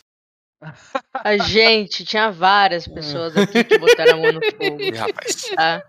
[1.12, 4.96] A gente tinha várias pessoas aqui que botaram a mão no fogo.
[4.96, 5.42] rapaz.
[5.54, 5.82] Tá?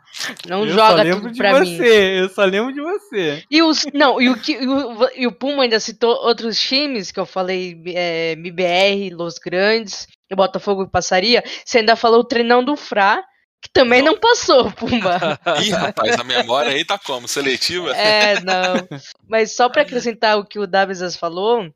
[0.48, 1.78] Não eu só joga lembro tudo de pra mim.
[1.78, 3.44] você, eu só lembro de você.
[3.50, 3.86] E os.
[3.94, 7.26] Não, e o, que, e o, e o Puma ainda citou outros times que eu
[7.26, 11.44] falei, é, MBR, Los Grandes, e Botafogo e Passaria.
[11.66, 13.24] Você ainda falou o treinão do Fra,
[13.62, 15.40] que também não, passou, Pumba.
[15.64, 17.28] Ih, rapaz, a memória aí tá como?
[17.28, 17.96] Seletiva?
[17.96, 18.88] É, não.
[19.28, 21.72] Mas só pra acrescentar o que o Davisas falou,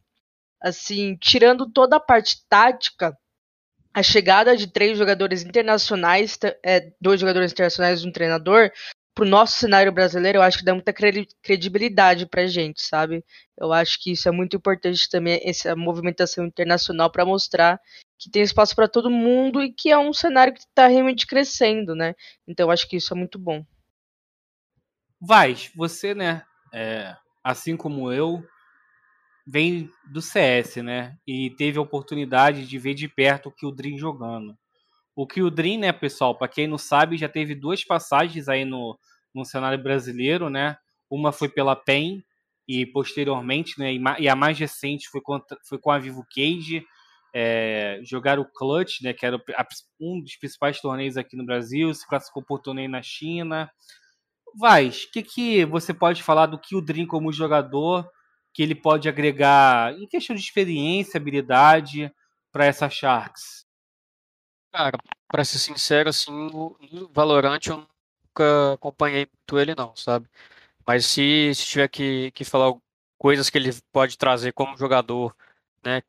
[0.62, 3.18] assim, tirando toda a parte tática,
[3.94, 8.72] a chegada de três jogadores internacionais, é, dois jogadores internacionais e um treinador,
[9.14, 13.24] pro nosso cenário brasileiro, eu acho que dá muita credi- credibilidade pra gente, sabe?
[13.58, 17.80] Eu acho que isso é muito importante também, essa movimentação internacional pra mostrar
[18.18, 21.96] que tem espaço pra todo mundo e que é um cenário que tá realmente crescendo,
[21.96, 22.14] né?
[22.48, 23.66] Então eu acho que isso é muito bom.
[25.20, 26.44] Vaz, você, né,
[26.74, 28.44] é, assim como eu,
[29.46, 31.18] vem do CS, né?
[31.28, 34.58] E teve a oportunidade de ver de perto o Kildrin jogando.
[35.22, 38.98] O Kildrin, né, pessoal, para quem não sabe, já teve duas passagens aí no,
[39.36, 40.78] no cenário brasileiro, né?
[41.12, 42.24] Uma foi pela PEN
[42.68, 46.84] e posteriormente, né, e, a mais recente foi, contra, foi com a Vivo Cage.
[47.36, 49.42] É, jogaram o Clutch, né, que era o-
[50.00, 53.72] um dos principais torneios aqui no Brasil, se classificou por torneio na China.
[54.58, 58.10] Vaz, o que, que você pode falar do Kildrin como jogador
[58.54, 62.12] que ele pode agregar em questão de experiência, habilidade
[62.52, 63.70] para essa Sharks?
[64.72, 64.98] Cara,
[65.28, 70.30] pra ser sincero, assim, no no Valorant eu nunca acompanhei muito ele não, sabe?
[70.88, 72.74] Mas se, se tiver que, que falar
[73.18, 75.36] coisas que ele pode trazer como jogador,
[75.86, 76.02] né,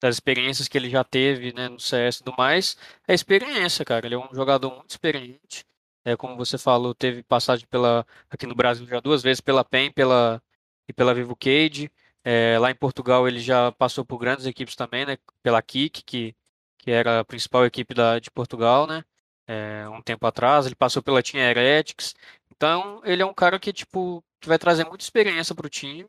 [0.00, 2.76] das experiências que ele já teve, né, no CS e tudo mais,
[3.08, 4.06] é experiência, cara.
[4.06, 5.66] Ele é um jogador muito experiente.
[6.04, 9.92] É, como você falou, teve passagem pela, aqui no Brasil já duas vezes pela PEN
[9.92, 10.42] pela,
[10.88, 11.90] e pela Vivo Cage.
[12.24, 16.34] É, lá em Portugal ele já passou por grandes equipes também, né, pela Kik, que
[16.80, 19.04] que era a principal equipe da, de Portugal, né?
[19.46, 22.14] É, um tempo atrás, ele passou pela Team Heretics.
[22.50, 26.06] Então, ele é um cara que, tipo, que vai trazer muita experiência para o time.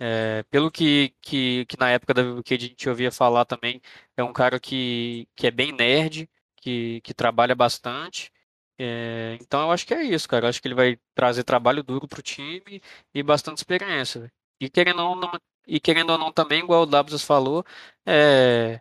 [0.00, 3.82] É, pelo que, que, que na época da VVK a gente ouvia falar também,
[4.16, 8.32] é um cara que, que é bem nerd, que, que trabalha bastante.
[8.78, 10.46] É, então, eu acho que é isso, cara.
[10.46, 12.82] Eu acho que ele vai trazer trabalho duro para o time
[13.14, 14.32] e bastante experiência.
[14.60, 15.32] E querendo ou não,
[15.66, 17.64] e querendo ou não também, igual o Dabs falou,
[18.06, 18.80] é,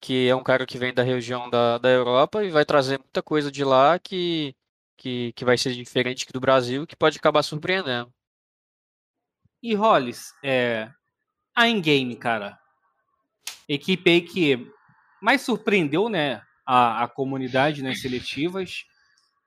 [0.00, 3.22] que é um cara que vem da região da, da Europa e vai trazer muita
[3.22, 4.54] coisa de lá que,
[4.96, 8.12] que, que vai ser diferente do Brasil, que pode acabar surpreendendo.
[9.62, 10.88] E Hollis, é,
[11.54, 12.58] a Endgame, cara,
[13.68, 14.70] equipe aí que
[15.20, 18.84] mais surpreendeu, né, a, a comunidade nas seletivas,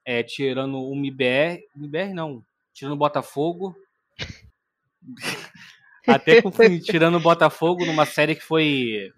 [0.03, 2.43] é, tirando o MBR, MBR não,
[2.73, 3.73] tirando o Botafogo,
[6.05, 6.41] até
[6.83, 9.13] tirando o Botafogo numa série que foi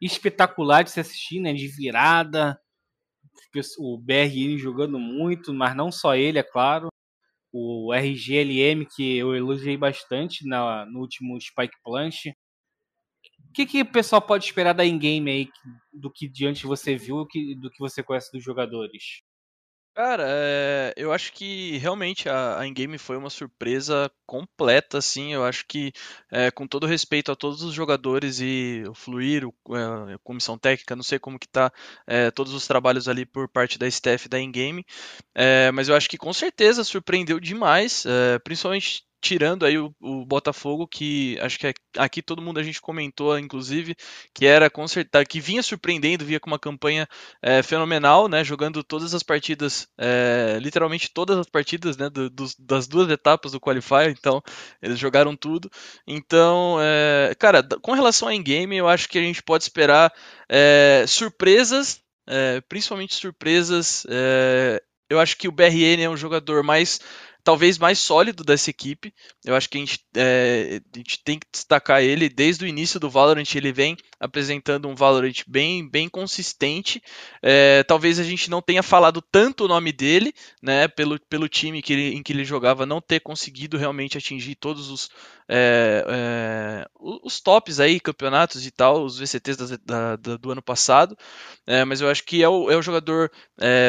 [0.00, 2.60] espetacular de se assistir, né, de virada,
[3.78, 6.88] o BRN jogando muito, mas não só ele, é claro.
[7.52, 12.30] o RGLM, que eu elogiei bastante na, no último Spike Planche.
[13.48, 15.48] O que, que o pessoal pode esperar da in-game aí,
[15.92, 17.26] do que diante você viu,
[17.58, 19.22] do que você conhece dos jogadores?
[19.94, 25.34] Cara, é, eu acho que realmente a, a in-game foi uma surpresa completa, assim.
[25.34, 25.92] Eu acho que,
[26.30, 30.56] é, com todo respeito a todos os jogadores e o Fluir, o, é, a comissão
[30.56, 31.70] técnica, não sei como que tá
[32.34, 34.84] todos os trabalhos ali por parte da staff da in-game,
[35.34, 38.04] é, mas eu acho que com certeza surpreendeu demais,
[38.44, 43.38] principalmente tirando aí o, o, Botafogo, que acho que aqui todo mundo a gente comentou,
[43.38, 43.94] inclusive,
[44.34, 47.06] que era consertar, que vinha surpreendendo, vinha com uma campanha
[47.42, 48.42] é, fenomenal, né?
[48.42, 52.08] Jogando todas as partidas, é, literalmente todas as partidas, né?
[52.08, 54.42] Do, dos, das duas etapas do Qualifier, então
[54.80, 55.70] eles jogaram tudo.
[56.06, 60.12] Então, é, cara, com relação a in-game, eu acho que a gente pode esperar
[61.06, 62.00] surpresas,
[62.68, 64.04] principalmente surpresas.
[65.08, 67.00] eu acho que o BRN é um jogador mais
[67.50, 69.12] talvez mais sólido dessa equipe.
[69.44, 73.00] Eu acho que a gente, é, a gente, tem que destacar ele desde o início
[73.00, 73.56] do Valorant.
[73.56, 77.02] Ele vem apresentando um Valorant bem, bem consistente.
[77.42, 80.32] É, talvez a gente não tenha falado tanto o nome dele,
[80.62, 84.54] né, pelo, pelo time que ele, em que ele jogava, não ter conseguido realmente atingir
[84.54, 85.10] todos os,
[85.48, 91.16] é, os tops aí, campeonatos e tal, os VCTs da, da, do ano passado.
[91.88, 93.28] mas eu acho que é o, é o jogador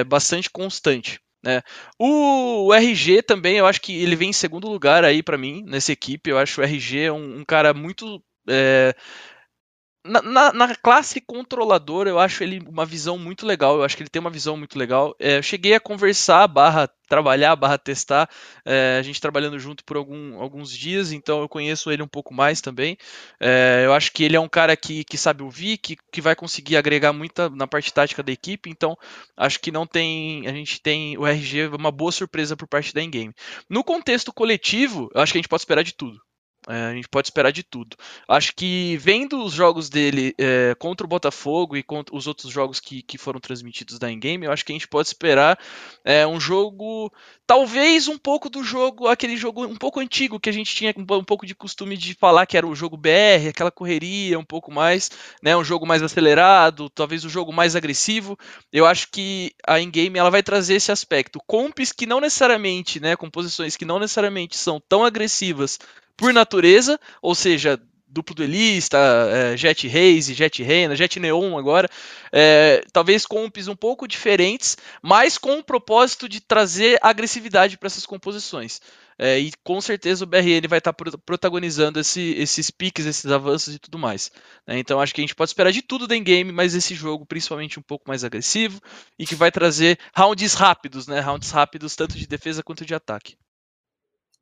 [0.07, 1.19] bastante constante.
[1.43, 1.61] Né?
[1.97, 5.91] O, RG também, eu acho que ele vem em segundo lugar aí para mim nessa
[5.91, 6.29] equipe.
[6.29, 8.93] Eu acho o RG um, um cara muito é,
[10.03, 13.75] na, na, classe controlador, eu acho ele uma visão muito legal.
[13.77, 15.15] Eu acho que ele tem uma visão muito legal.
[15.19, 18.29] É, eu cheguei a conversar, barra trabalhar, barra testar.
[18.65, 22.33] É, a gente trabalhando junto por algum, alguns dias, então eu conheço ele um pouco
[22.33, 22.97] mais também.
[23.39, 26.35] É, eu acho que ele é um cara que, que sabe ouvir, que, que vai
[26.35, 28.69] conseguir agregar muita na parte tática da equipe.
[28.69, 28.97] Então
[29.37, 30.47] acho que não tem.
[30.47, 33.33] A gente tem o RG uma boa surpresa por parte da Endgame.
[33.69, 36.19] No contexto coletivo, eu acho que a gente pode esperar de tudo.
[36.69, 37.97] É, a gente pode esperar de tudo.
[38.27, 42.79] Acho que vendo os jogos dele é, contra o Botafogo e contra os outros jogos
[42.79, 45.57] que, que foram transmitidos da Endgame, eu acho que a gente pode esperar
[46.05, 47.11] é, um jogo,
[47.47, 51.23] talvez um pouco do jogo, aquele jogo um pouco antigo que a gente tinha um,
[51.23, 55.09] pouco de costume de falar que era o jogo BR, aquela correria um pouco mais,
[55.41, 58.37] né, um jogo mais acelerado, talvez um jogo mais agressivo.
[58.71, 61.41] Eu acho que a Endgame ela vai trazer esse aspecto.
[61.47, 65.79] Comps que não necessariamente, né, composições que não necessariamente são tão agressivas
[66.21, 68.95] por natureza, ou seja, duplo duelista,
[69.31, 71.89] é, Jet Raze, Jet Reina, Jet Neon agora,
[72.31, 78.05] é, talvez comps um pouco diferentes, mas com o propósito de trazer agressividade para essas
[78.05, 78.79] composições.
[79.17, 83.73] É, e com certeza o BRN vai estar tá protagonizando esse, esses piques, esses avanços
[83.73, 84.31] e tudo mais.
[84.67, 84.77] Né?
[84.77, 87.79] Então acho que a gente pode esperar de tudo do game, mas esse jogo principalmente
[87.79, 88.79] um pouco mais agressivo
[89.17, 91.19] e que vai trazer rounds rápidos, né?
[91.19, 93.35] Rounds rápidos tanto de defesa quanto de ataque.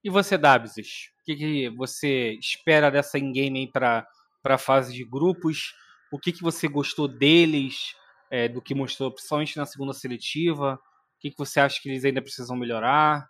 [0.04, 1.10] E você, Dabsis?
[1.22, 4.08] O que, que você espera dessa in-game para
[4.44, 5.74] a fase de grupos?
[6.12, 7.94] O que, que você gostou deles,
[8.32, 10.76] é, do que mostrou, principalmente na segunda seletiva?
[10.76, 13.28] O que, que você acha que eles ainda precisam melhorar?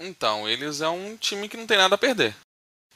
[0.00, 2.34] Então, eles é um time que não tem nada a perder.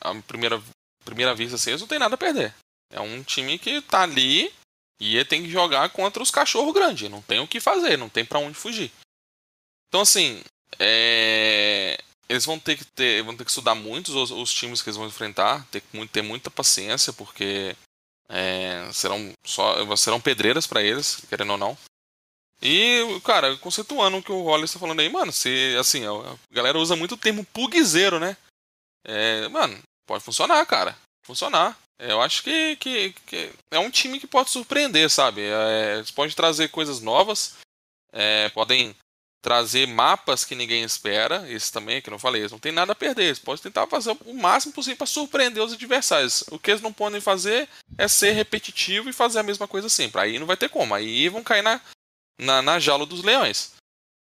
[0.01, 0.61] A primeira,
[1.05, 2.55] primeira vista, assim, eles não tem nada a perder.
[2.91, 4.53] É um time que tá ali
[5.01, 7.09] e tem que jogar contra os cachorros grandes.
[7.09, 8.91] Não tem o que fazer, não tem para onde fugir.
[9.89, 10.43] Então, assim,
[10.79, 11.99] é
[12.33, 14.97] eles vão ter que ter, vão ter que estudar muito os, os times que eles
[14.97, 17.77] vão enfrentar, ter ter muita paciência, porque
[18.27, 21.77] é, serão só serão pedreiras para eles, querendo ou não.
[22.63, 26.79] E, cara, conceituando o que o Wallace está falando aí, mano, se assim, a galera
[26.79, 28.37] usa muito o termo pugzeiro, né?
[29.05, 30.97] É, mano, pode funcionar, cara.
[31.23, 31.77] Funcionar.
[31.99, 35.43] É, eu acho que, que, que, é um time que pode surpreender, sabe?
[35.43, 37.57] É, eles podem trazer coisas novas,
[38.11, 38.97] é, podem
[39.43, 41.51] trazer mapas que ninguém espera.
[41.51, 43.25] Esse também, que eu não falei, eles não tem nada a perder.
[43.25, 46.45] Eles podem tentar fazer o máximo possível para surpreender os adversários.
[46.51, 47.69] O que eles não podem fazer
[47.99, 50.21] é ser repetitivo e fazer a mesma coisa sempre.
[50.21, 50.95] Aí não vai ter como.
[50.95, 51.81] Aí vão cair na,
[52.41, 53.73] na, na jaula dos leões.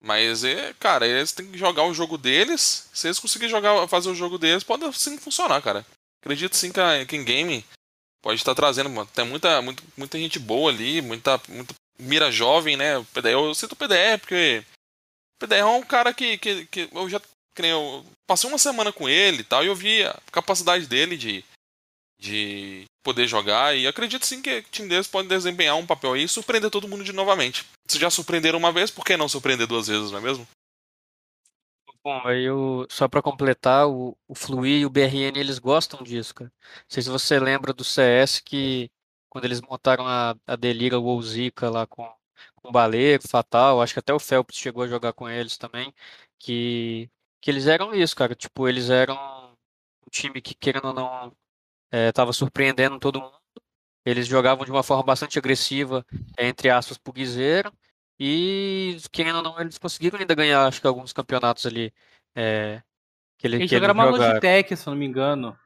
[0.02, 2.88] Mas, é, cara, eles têm que jogar o jogo deles.
[2.92, 5.84] Se eles conseguirem jogar, fazer o jogo deles, pode sim funcionar, cara.
[6.22, 7.64] Acredito sim que, a, que em game
[8.22, 9.08] pode estar trazendo, mano.
[9.14, 12.94] Tem muita, muita, muita gente boa ali, muita, muita mira jovem, né?
[13.24, 14.64] Eu cito o PDR porque
[15.50, 17.20] É um cara que, que, que eu já
[17.58, 21.44] eu passei uma semana com ele e tal, e eu vi a capacidade dele de,
[22.18, 26.24] de poder jogar, e acredito sim que o time deles pode desempenhar um papel aí
[26.24, 27.66] e surpreender todo mundo de novamente.
[27.86, 30.46] Se já surpreenderam uma vez, por que não surpreender duas vezes, não é mesmo?
[32.02, 36.34] Bom, aí eu, só para completar, o, o Fluir e o BRN eles gostam disso,
[36.34, 36.50] cara.
[36.64, 38.88] Não sei se você lembra do CS que
[39.28, 42.10] quando eles montaram a, a Delira Wolzica lá com
[42.62, 45.94] com o Baleiro, Fatal, acho que até o Phelps chegou a jogar com eles também,
[46.38, 48.34] que que eles eram isso, cara.
[48.34, 49.16] Tipo, eles eram
[50.06, 51.32] um time que, querendo ou não,
[51.90, 53.38] é, tava surpreendendo todo mundo.
[54.04, 56.04] Eles jogavam de uma forma bastante agressiva,
[56.38, 57.72] entre aspas, pro Guiseiro.
[58.18, 61.92] E, querendo ou não, eles conseguiram ainda ganhar, acho que alguns campeonatos ali.
[62.34, 62.82] É,
[63.38, 64.04] que, ele, Eles que jogaram uma.
[64.04, 65.58] Logitech, se eu não me engano.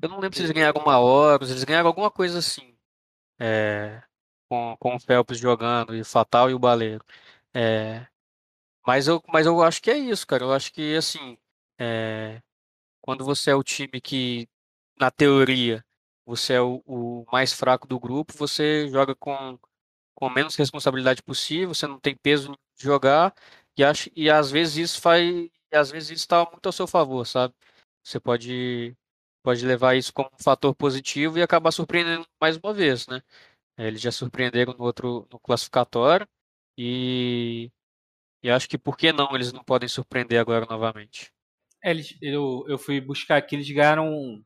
[0.00, 2.76] Eu não lembro se eles ganharam uma Horus, eles ganharam alguma coisa assim.
[3.38, 4.02] É,
[4.48, 7.04] com, com o Phelps jogando, e Fatal e o Baleiro.
[7.54, 8.06] É,
[8.86, 10.44] mas, eu, mas eu acho que é isso, cara.
[10.44, 11.38] Eu acho que, assim,
[11.78, 12.40] é,
[13.00, 14.48] quando você é o time que,
[15.00, 15.84] na teoria,
[16.26, 19.58] você é o, o mais fraco do grupo, você joga com,
[20.14, 23.34] com menos responsabilidade possível, você não tem peso de jogar,
[23.76, 25.50] e, acho, e às vezes isso faz.
[25.72, 27.54] Às vezes isso está muito ao seu favor, sabe?
[28.02, 28.96] Você pode
[29.42, 33.22] pode levar isso como um fator positivo e acabar surpreendendo mais uma vez, né?
[33.76, 36.26] É, Eles já surpreenderam no outro no classificatório
[36.78, 37.70] e,
[38.42, 41.32] e acho que por que não eles não podem surpreender agora novamente?
[41.82, 44.42] É, eles, eu, eu fui buscar aqui, eles ganharam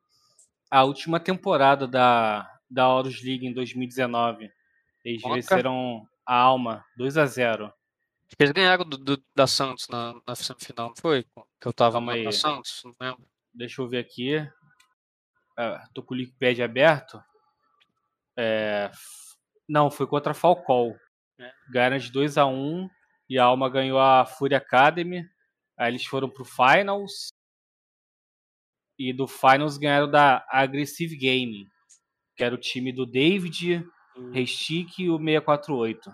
[0.70, 4.50] a última temporada da, da Horus League em 2019.
[5.04, 5.36] Eles Contra?
[5.36, 7.72] venceram a Alma 2 a 0
[8.26, 11.24] Acho que eles ganharam do, do- da Santos na, na semifinal, não foi?
[11.60, 12.24] Que eu tava Calma na, aí.
[12.24, 13.28] na Santos, não lembro.
[13.54, 14.36] Deixa eu ver aqui.
[15.56, 17.22] Ah, tô com o Wikipedia aberto.
[18.36, 18.90] É,
[19.70, 20.96] não, foi contra a Falcol.
[21.38, 21.52] É.
[21.70, 22.90] Ganharam de 2 a 1
[23.28, 25.24] e a Alma ganhou a Fury Academy.
[25.78, 27.28] Aí eles foram pro Finals.
[28.98, 31.66] E do Finals ganharam da Aggressive Gaming,
[32.36, 33.82] que era o time do David,
[34.32, 36.12] Restic e o 648.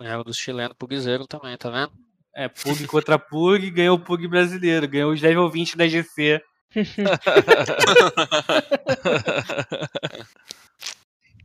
[0.00, 1.92] Ganharam do chileno pro Guiseiro também, tá vendo?
[2.34, 6.42] É, Pug contra Pug, ganhou o Pug brasileiro, ganhou os level 20 da GC.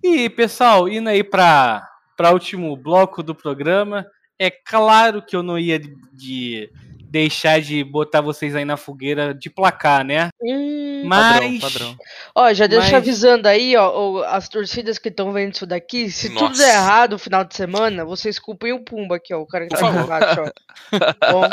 [0.03, 1.87] E, pessoal, indo aí para
[2.19, 4.05] o último bloco do programa,
[4.39, 6.69] é claro que eu não ia de, de
[7.09, 10.29] deixar de botar vocês aí na fogueira de placar, né?
[10.41, 11.95] Hum, Mas, padrão.
[12.35, 16.29] Ó, já deixa Mas- avisando aí, ó, as torcidas que estão vendo isso daqui, se
[16.29, 16.61] tudo Nossa.
[16.63, 19.75] der errado no final de semana, vocês culpem o Pumba aqui, ó, o cara que
[19.75, 21.31] tá aqui embaixo, ó.
[21.31, 21.49] Bom,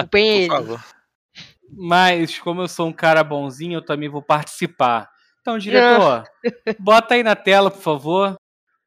[0.00, 0.48] culpem ele.
[0.48, 0.84] favor.
[1.70, 5.10] mas como eu sou um cara bonzinho, eu também vou participar.
[5.42, 6.24] Então, diretor,
[6.78, 8.36] bota aí na tela, por favor,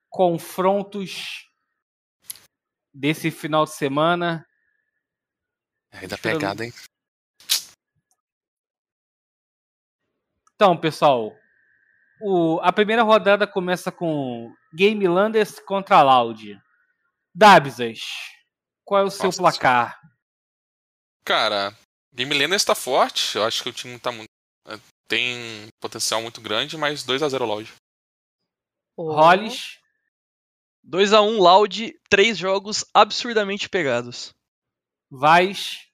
[0.09, 1.45] confrontos
[2.93, 4.47] desse final de semana.
[5.91, 6.73] Aí da pegada, hein?
[10.55, 11.33] Então, pessoal,
[12.21, 16.57] o- a primeira rodada começa com Game Landers contra Loud.
[17.35, 17.99] Dabsas,
[18.85, 19.99] qual é o seu Nossa placar?
[21.25, 21.77] Cara,
[22.13, 23.35] Game Landers tá forte.
[23.35, 24.29] Eu acho que o time tá muito.
[25.07, 27.73] Tem potencial muito grande, mas 2x0 Loud.
[28.97, 29.79] Ó, Hollis,
[30.87, 34.33] 2x1 Loud, três jogos absurdamente pegados.
[35.09, 35.85] Vais,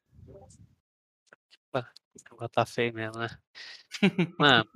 [2.41, 3.29] Agora tá feio mesmo, né?
[4.39, 4.67] Mano,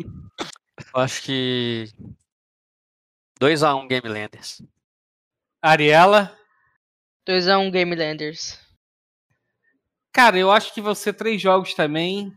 [0.93, 1.87] eu acho que
[3.41, 4.61] 2x1 Game Landers.
[5.59, 6.37] Ariela.
[7.27, 8.59] 2x1 Game Landers.
[10.13, 12.31] Cara, eu acho que vão ser três jogos também,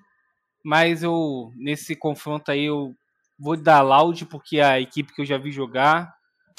[0.64, 2.94] mas eu nesse confronto aí eu
[3.38, 6.12] vou dar Loud porque a equipe que eu já vi jogar,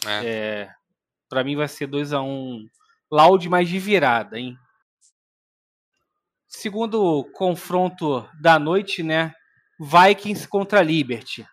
[0.06, 0.26] É.
[0.26, 0.74] é,
[1.30, 2.68] para mim vai ser 2 a 1
[3.12, 4.58] Loud mais de virada, hein?
[6.47, 9.34] Segundo confronto da noite, né?
[9.80, 11.45] Vikings contra Liberty.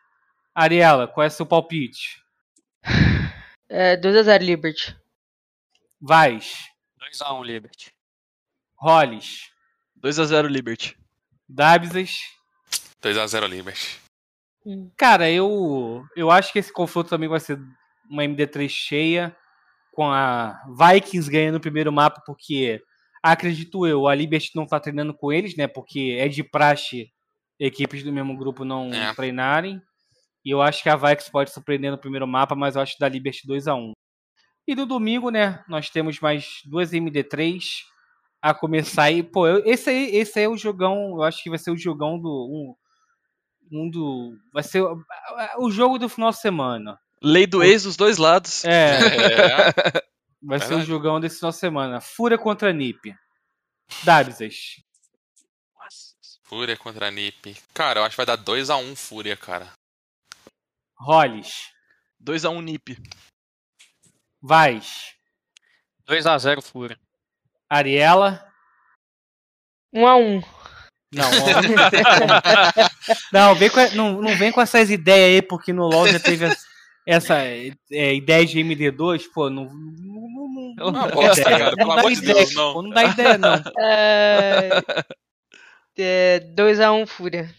[0.55, 2.23] Ariela, qual é seu palpite?
[3.69, 4.97] É, 2x0 Liberty.
[6.01, 6.69] Vais,
[7.01, 7.93] 2x1 Liberty.
[8.77, 9.51] Hollis,
[10.03, 10.97] 2x0 Liberty.
[11.49, 12.36] Dabsas.
[13.03, 14.01] 2x0 Liberty.
[14.65, 14.91] Hum.
[14.97, 17.59] Cara, eu eu acho que esse confronto também vai ser
[18.11, 19.37] uma MD3 cheia,
[19.93, 22.81] com a Vikings ganhando o primeiro mapa, porque
[23.23, 25.67] acredito eu, a Liberty não tá treinando com eles, né?
[25.67, 27.11] Porque é de praxe
[27.59, 29.15] equipes do mesmo grupo não É.
[29.15, 29.81] treinarem.
[30.45, 33.09] E eu acho que a Vikings pode surpreender no primeiro mapa, mas eu acho da
[33.09, 33.93] Liberty 2 a 1
[34.69, 35.65] E no domingo, né?
[35.69, 37.65] Nós temos mais duas MD3
[38.43, 39.23] a começar aí.
[39.23, 41.77] Pô, eu- esse aí, esse aí é o jogão, eu acho que vai ser o
[41.77, 42.29] jogão do.
[42.29, 42.75] Um,
[43.71, 44.37] um do.
[44.53, 44.83] Vai ser
[45.59, 46.99] o, jogo do final de semana.
[47.23, 48.65] Lei do ex dos dois lados.
[48.65, 50.03] É, É.
[50.43, 52.01] vai ser o jogão desse final de semana.
[52.01, 53.15] Fúria contra Nip.
[54.05, 54.77] Dabsas.
[56.45, 57.57] Fúria contra Nip.
[57.75, 59.73] Cara, eu acho que vai dar 2x1 Fúria, cara.
[60.99, 61.73] Hollis.
[62.23, 62.97] 2x1 NIP.
[64.41, 65.15] Vais.
[66.09, 66.99] 2x0 Fúria.
[67.69, 68.47] Ariela.
[69.95, 70.56] 1x1.
[71.17, 71.31] Não,
[73.33, 76.45] não, vem com, não, não vem com essas ideias aí, porque no LoL já teve
[76.45, 76.67] essa,
[77.07, 77.39] essa,
[77.91, 79.65] é, ideia de MD2, pô, não.
[79.65, 82.73] não, não, É dá bosta, cara, pelo dá amor de ideia, Deus, não.
[82.75, 83.55] pô, não dá ideia, não.
[83.79, 84.83] É,
[85.99, 87.51] É, 2x1 um, Fúria.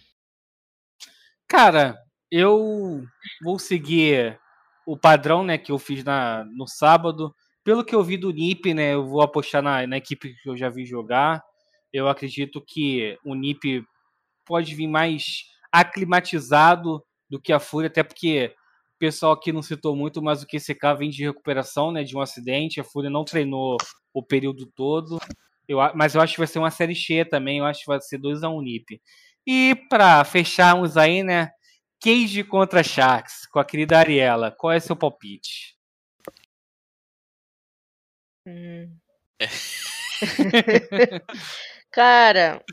[1.48, 1.98] Cara,
[2.32, 3.04] eu
[3.44, 4.40] vou seguir
[4.86, 7.34] o padrão, né, que eu fiz na, no sábado.
[7.64, 10.56] Pelo que eu vi do NIP, né, eu vou apostar na, na equipe que eu
[10.56, 11.42] já vi jogar.
[11.92, 13.84] Eu acredito que o NIP
[14.46, 18.54] pode vir mais aclimatizado do que a Fúria, até porque
[18.96, 22.22] o pessoal aqui não citou muito, mas o QCK vem de recuperação, né, de um
[22.22, 22.80] acidente.
[22.80, 23.78] A Fúria não treinou
[24.14, 25.20] o período todo.
[25.68, 27.60] Eu, mas eu acho que vai ser uma série cheia também.
[27.60, 29.02] Eu acho que vai ser 2x1 um NIP.
[29.46, 31.52] E para fecharmos aí, né,
[32.02, 34.52] Cage contra Sharks, com a querida Ariela.
[34.52, 35.76] Qual é seu palpite?
[38.46, 38.98] Hum.
[41.98, 42.64] Cara,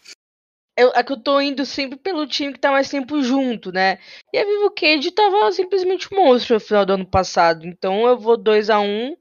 [0.76, 3.98] eu, é que eu tô indo sempre pelo time que tá mais tempo junto, né?
[4.30, 7.66] E a Vivo Cage tava simplesmente um monstro no final do ano passado.
[7.66, 9.16] Então eu vou 2 a 1 um,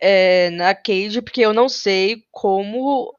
[0.00, 3.14] é, na Cage, porque eu não sei como.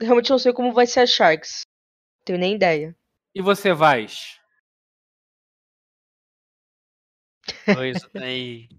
[0.00, 1.66] Realmente não sei como vai ser a Sharks.
[2.24, 2.96] Tenho nem ideia.
[3.34, 4.06] E você, vai?
[7.74, 8.70] Dois aí.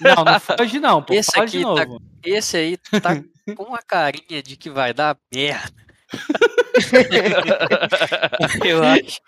[0.00, 1.14] Não, não foge não, pô.
[1.14, 2.02] Esse aqui tá, novo.
[2.24, 3.22] esse aí tá
[3.56, 5.84] com uma carinha de que vai dar merda.
[8.64, 9.20] eu acho.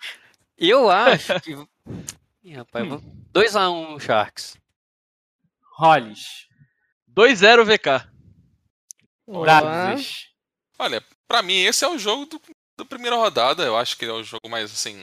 [0.57, 1.51] Eu acho que.
[2.43, 2.89] Ih, rapaz, Hum.
[2.89, 2.99] vou...
[3.43, 4.57] 2x1 Sharks.
[5.77, 6.47] Hollis.
[7.15, 8.07] 2-0 VK.
[9.45, 10.27] Dados.
[10.79, 12.41] Olha, pra mim esse é o jogo do,
[12.77, 13.63] da primeira rodada.
[13.63, 15.01] Eu acho que é o jogo mais assim.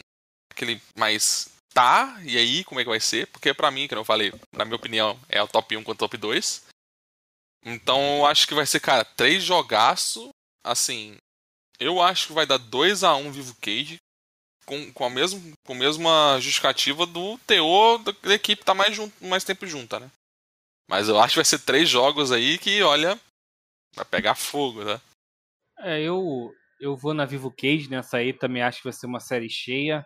[0.50, 1.52] Aquele mais.
[1.72, 3.26] Tá, e aí, como é que vai ser?
[3.28, 6.08] Porque pra mim, que eu falei, na minha opinião, é o top 1 contra o
[6.08, 6.64] top 2.
[7.64, 10.28] Então eu acho que vai ser, cara, três jogaço.
[10.62, 11.16] Assim.
[11.80, 13.96] Eu acho que vai dar 2x1 Vivo Cage.
[14.66, 19.12] Com, com, a mesma, com a mesma justificativa do teor da, equipe tá mais, junto,
[19.22, 20.10] mais tempo junta, né?
[20.88, 23.20] Mas eu acho que vai ser três jogos aí que, olha,
[23.94, 24.98] vai pegar fogo, né?
[25.80, 26.50] É, eu,
[26.80, 30.04] eu vou na Vivo Cage nessa aí, também acho que vai ser uma série cheia.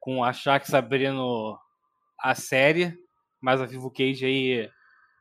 [0.00, 1.58] Com a Sharks abrindo
[2.18, 2.96] a série.
[3.40, 4.70] Mas a Vivo Cage aí.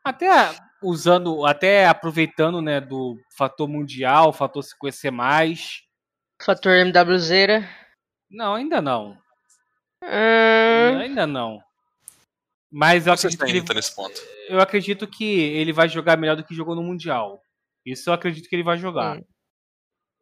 [0.05, 0.30] Até
[0.84, 5.82] usando, até aproveitando, né, do fator mundial, fator se conhecer mais.
[6.42, 7.68] Fator MWZera.
[8.30, 9.18] Não, ainda não.
[10.04, 11.62] Hum, Ainda não.
[12.70, 14.20] Mas eu Vocês acredito, que ele, nesse ponto.
[14.50, 17.42] eu acredito que ele vai jogar melhor do que jogou no Mundial.
[17.86, 19.18] Isso eu acredito que ele vai jogar.
[19.18, 19.24] Hum.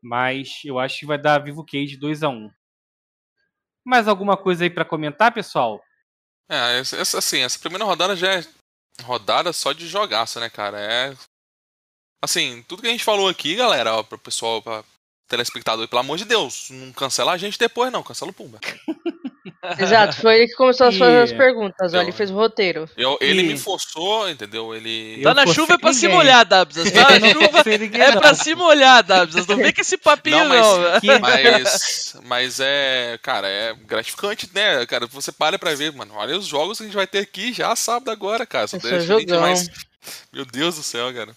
[0.04, 2.52] Mas eu acho que vai dar Vivo Cage 2x1.
[3.86, 5.82] Mais alguma coisa aí pra comentar, pessoal?
[6.50, 8.44] É, assim, essa primeira rodada já é
[9.04, 10.80] rodada só de jogaço, né, cara?
[10.80, 11.16] É.
[12.24, 14.84] Assim, tudo que a gente falou aqui, galera, ó, pro pessoal, pra
[15.28, 18.60] telespectador, pelo amor de Deus, não cancela a gente depois, não, cancela o Pumba.
[19.80, 22.36] Exato, foi ele que começou a fazer as E- perguntas, ó, ele Eu- fez o
[22.36, 22.88] roteiro.
[22.96, 24.76] Eu, ele E- me forçou, entendeu?
[24.76, 25.18] Ele.
[25.20, 26.16] Eu Tá na chuva é pra se ninguém.
[26.18, 26.84] molhar, Dabsas.
[26.92, 27.60] Tá na Eu não chuva
[27.98, 29.48] é pra se molhar, Dabsas.
[29.48, 31.20] Não vem com esse papinho, Não, mas- não.
[31.20, 35.08] Mas, mas é, cara, é gratificante, né, cara?
[35.08, 36.14] Você para pra ver, mano.
[36.16, 38.68] Olha os jogos que a gente vai ter aqui já sábado agora, cara.
[38.68, 39.42] Só é deixa gente jogão.
[39.42, 39.68] mais-
[40.32, 41.36] Meu Deus do céu, cara.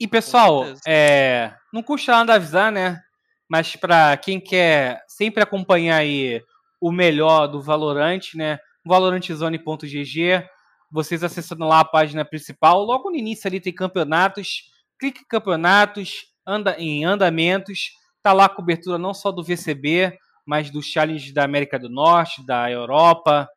[0.00, 3.00] E pessoal, é, não custa nada avisar, né?
[3.48, 6.42] Mas pra quem quer sempre acompanhar aí
[6.82, 8.58] o melhor do Valorant, né?
[8.84, 10.44] Valorantzone.gg,
[10.90, 14.64] vocês acessando lá a página principal, logo no início ali tem campeonatos,
[14.98, 20.70] clique em campeonatos, anda em andamentos, tá lá a cobertura não só do VCB, mas
[20.70, 23.48] dos challenges da América do Norte, da Europa.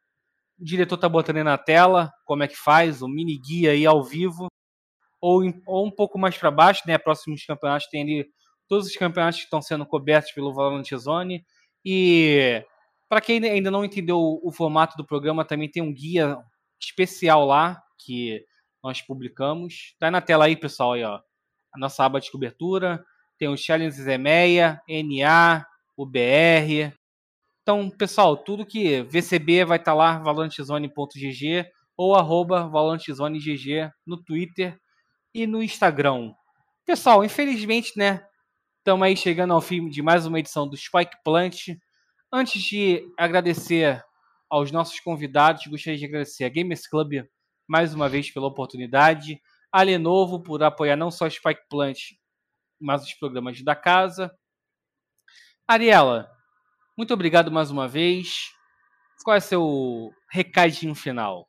[0.59, 3.85] O diretor tá botando aí na tela como é que faz, o mini guia aí
[3.85, 4.47] ao vivo
[5.19, 6.97] ou, em- ou um pouco mais para baixo, né?
[6.99, 8.25] Próximos campeonatos tem ali
[8.69, 11.43] todos os campeonatos que estão sendo cobertos pelo Valorant Zone.
[11.83, 12.63] E
[13.07, 16.37] para quem ainda não entendeu o, o formato do programa, também tem um guia
[16.79, 18.43] especial lá que
[18.83, 19.95] nós publicamos.
[19.99, 21.19] Tá na tela aí, pessoal, aí, ó.
[21.73, 23.03] A nossa aba de cobertura.
[23.37, 25.65] Tem os challenges EMEA, NA,
[25.97, 26.93] UBR.
[27.61, 31.65] Então, pessoal, tudo que VCB vai estar lá, valantzone.gg
[31.97, 34.79] ou arroba valantzonegg no Twitter
[35.33, 36.33] e no Instagram.
[36.85, 38.23] Pessoal, infelizmente, né?
[38.77, 41.69] Estamos aí chegando ao fim de mais uma edição do Spike Plant.
[42.37, 44.03] Antes de agradecer
[44.49, 47.25] aos nossos convidados, gostaria de agradecer a Gamers Club
[47.65, 51.97] mais uma vez pela oportunidade, a Lenovo por apoiar não só o Spike Plant,
[52.77, 54.37] mas os programas da casa.
[55.65, 56.29] Ariela,
[56.97, 58.51] muito obrigado mais uma vez.
[59.23, 61.47] Qual é seu recadinho final?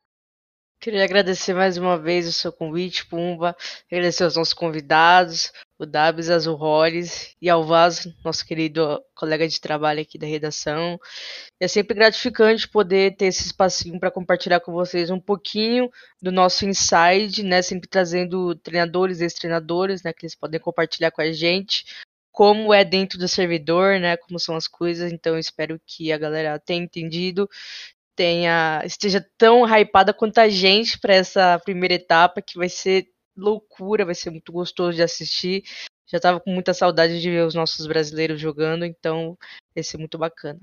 [0.86, 3.56] Queria agradecer mais uma vez o seu convite, Pumba.
[3.90, 9.60] Agradecer aos nossos convidados, o Dabs, Azul Rollins e ao Vaz, nosso querido colega de
[9.60, 10.96] trabalho aqui da redação.
[11.58, 15.90] É sempre gratificante poder ter esse espacinho para compartilhar com vocês um pouquinho
[16.22, 17.62] do nosso inside, né?
[17.62, 20.12] Sempre trazendo treinadores, ex-treinadores, né?
[20.12, 21.84] Que eles podem compartilhar com a gente
[22.30, 24.16] como é dentro do servidor, né?
[24.18, 25.10] Como são as coisas.
[25.10, 27.48] Então espero que a galera tenha entendido,
[28.16, 34.04] tenha esteja tão hypada quanto a gente para essa primeira etapa, que vai ser loucura,
[34.04, 35.62] vai ser muito gostoso de assistir.
[36.06, 39.36] Já tava com muita saudade de ver os nossos brasileiros jogando, então
[39.74, 40.60] vai ser muito bacana.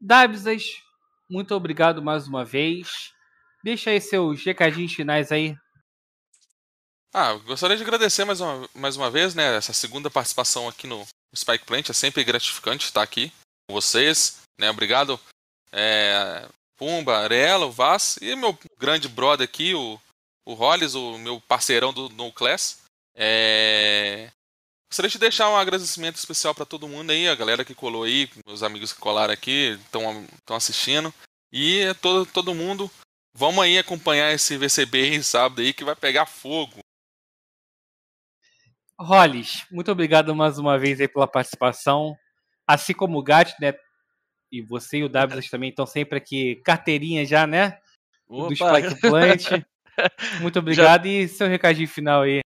[0.00, 0.82] Dabsas,
[1.30, 3.12] muito obrigado mais uma vez.
[3.62, 5.56] Deixa aí seus recadinhos finais aí.
[7.12, 9.56] Ah, gostaria de agradecer mais uma, mais uma vez, né?
[9.56, 11.88] Essa segunda participação aqui no Spike Plant.
[11.88, 13.32] É sempre gratificante estar aqui
[13.66, 14.42] com vocês.
[14.58, 14.70] Né?
[14.70, 15.18] Obrigado,
[15.76, 20.00] é, Pumba, Arela, o Vaz e meu grande brother aqui, o,
[20.46, 22.82] o Hollis, o meu parceirão do No Class.
[23.14, 24.30] É...
[24.90, 28.30] Gostaria de deixar um agradecimento especial para todo mundo aí, a galera que colou aí,
[28.46, 31.12] meus amigos que colaram aqui, estão assistindo.
[31.52, 32.90] E todo, todo mundo,
[33.34, 36.78] vamos aí acompanhar esse VCB sábado aí que vai pegar fogo.
[38.98, 42.16] Hollis, muito obrigado mais uma vez aí pela participação.
[42.66, 43.74] Assim como o Gat, né?
[44.56, 47.78] E você e o W também estão sempre aqui, carteirinha já, né?
[48.28, 48.48] Opa.
[48.48, 49.64] Do Spike Plant.
[50.40, 51.10] Muito obrigado já...
[51.10, 52.40] e seu recadinho final aí.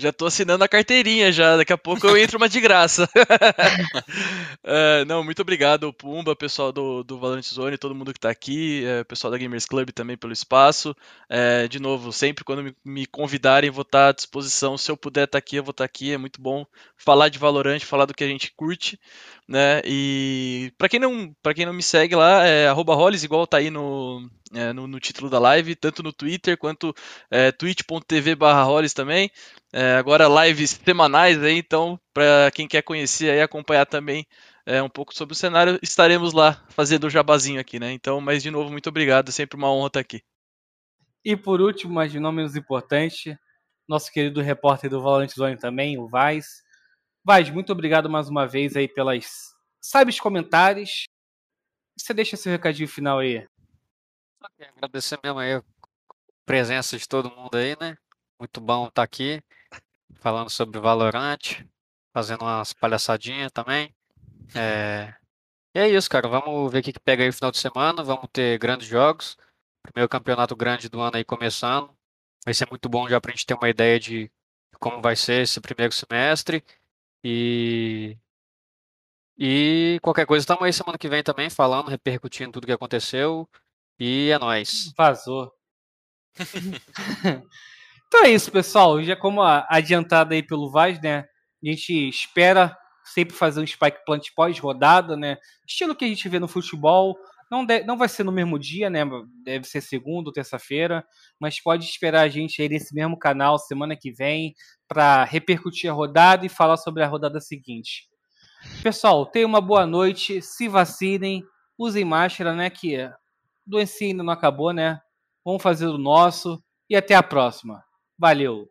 [0.00, 3.06] Já tô assinando a carteirinha já, daqui a pouco eu entro uma de graça.
[4.64, 8.82] é, não, muito obrigado, Pumba, pessoal do, do Valorant Zone, todo mundo que tá aqui,
[8.86, 10.96] é, pessoal da Gamers Club também pelo espaço.
[11.28, 14.78] É, de novo, sempre quando me, me, convidarem, vou estar à disposição.
[14.78, 16.12] Se eu puder estar tá aqui, eu vou estar tá aqui.
[16.12, 16.64] É muito bom
[16.96, 18.98] falar de Valorant, falar do que a gente curte,
[19.46, 19.82] né?
[19.84, 23.68] E para quem não, para quem não me segue lá, é @hollis igual tá aí
[23.68, 26.94] no, é, no, no, título da live, tanto no Twitter quanto
[27.30, 29.30] é, twitch.tv/hollis também.
[29.72, 34.26] É, agora lives semanais aí, então para quem quer conhecer e acompanhar também
[34.66, 37.92] é, um pouco sobre o cenário, estaremos lá fazendo o jabazinho aqui, né?
[37.92, 40.22] Então, mas de novo, muito obrigado, sempre uma honra estar aqui.
[41.24, 43.38] E por último, mas não menos importante,
[43.88, 46.62] nosso querido repórter do Valorant Zone também, o Vaz.
[47.24, 51.04] Vaz, muito obrigado mais uma vez aí pelas sabes comentários.
[51.98, 53.46] Você deixa seu recadinho final aí.
[54.76, 55.62] Agradecer mesmo aí a
[56.46, 57.96] presença de todo mundo aí, né?
[58.38, 59.42] Muito bom estar aqui
[60.16, 61.64] falando sobre Valorant,
[62.12, 63.94] fazendo umas palhaçadinhas também.
[64.54, 65.14] É...
[65.74, 66.28] E é isso, cara.
[66.28, 68.02] Vamos ver o que, que pega aí no final de semana.
[68.02, 69.36] Vamos ter grandes jogos.
[69.82, 71.90] Primeiro campeonato grande do ano aí começando.
[72.44, 74.30] Vai ser muito bom já pra gente ter uma ideia de
[74.78, 76.64] como vai ser esse primeiro semestre.
[77.22, 78.16] E.
[79.38, 83.48] E qualquer coisa, estamos aí semana que vem também falando, repercutindo tudo que aconteceu.
[83.98, 84.92] E é nóis.
[84.96, 85.54] Vazou.
[88.12, 89.00] Então é isso, pessoal.
[89.04, 91.26] Já como adiantado aí pelo Vaz, né?
[91.62, 95.36] A gente espera sempre fazer um Spike Plant pós-rodada, né?
[95.64, 97.16] Estilo que a gente vê no futebol.
[97.48, 99.02] Não, de, não vai ser no mesmo dia, né?
[99.44, 101.06] Deve ser segunda ou terça-feira.
[101.38, 104.54] Mas pode esperar a gente aí nesse mesmo canal semana que vem
[104.88, 108.08] para repercutir a rodada e falar sobre a rodada seguinte.
[108.82, 110.42] Pessoal, tenham uma boa noite.
[110.42, 111.44] Se vacinem.
[111.78, 112.70] Usem máscara, né?
[112.70, 113.08] Que
[113.64, 114.98] doença ainda não acabou, né?
[115.44, 116.60] Vamos fazer o nosso.
[116.88, 117.88] E até a próxima.
[118.20, 118.70] Valeu!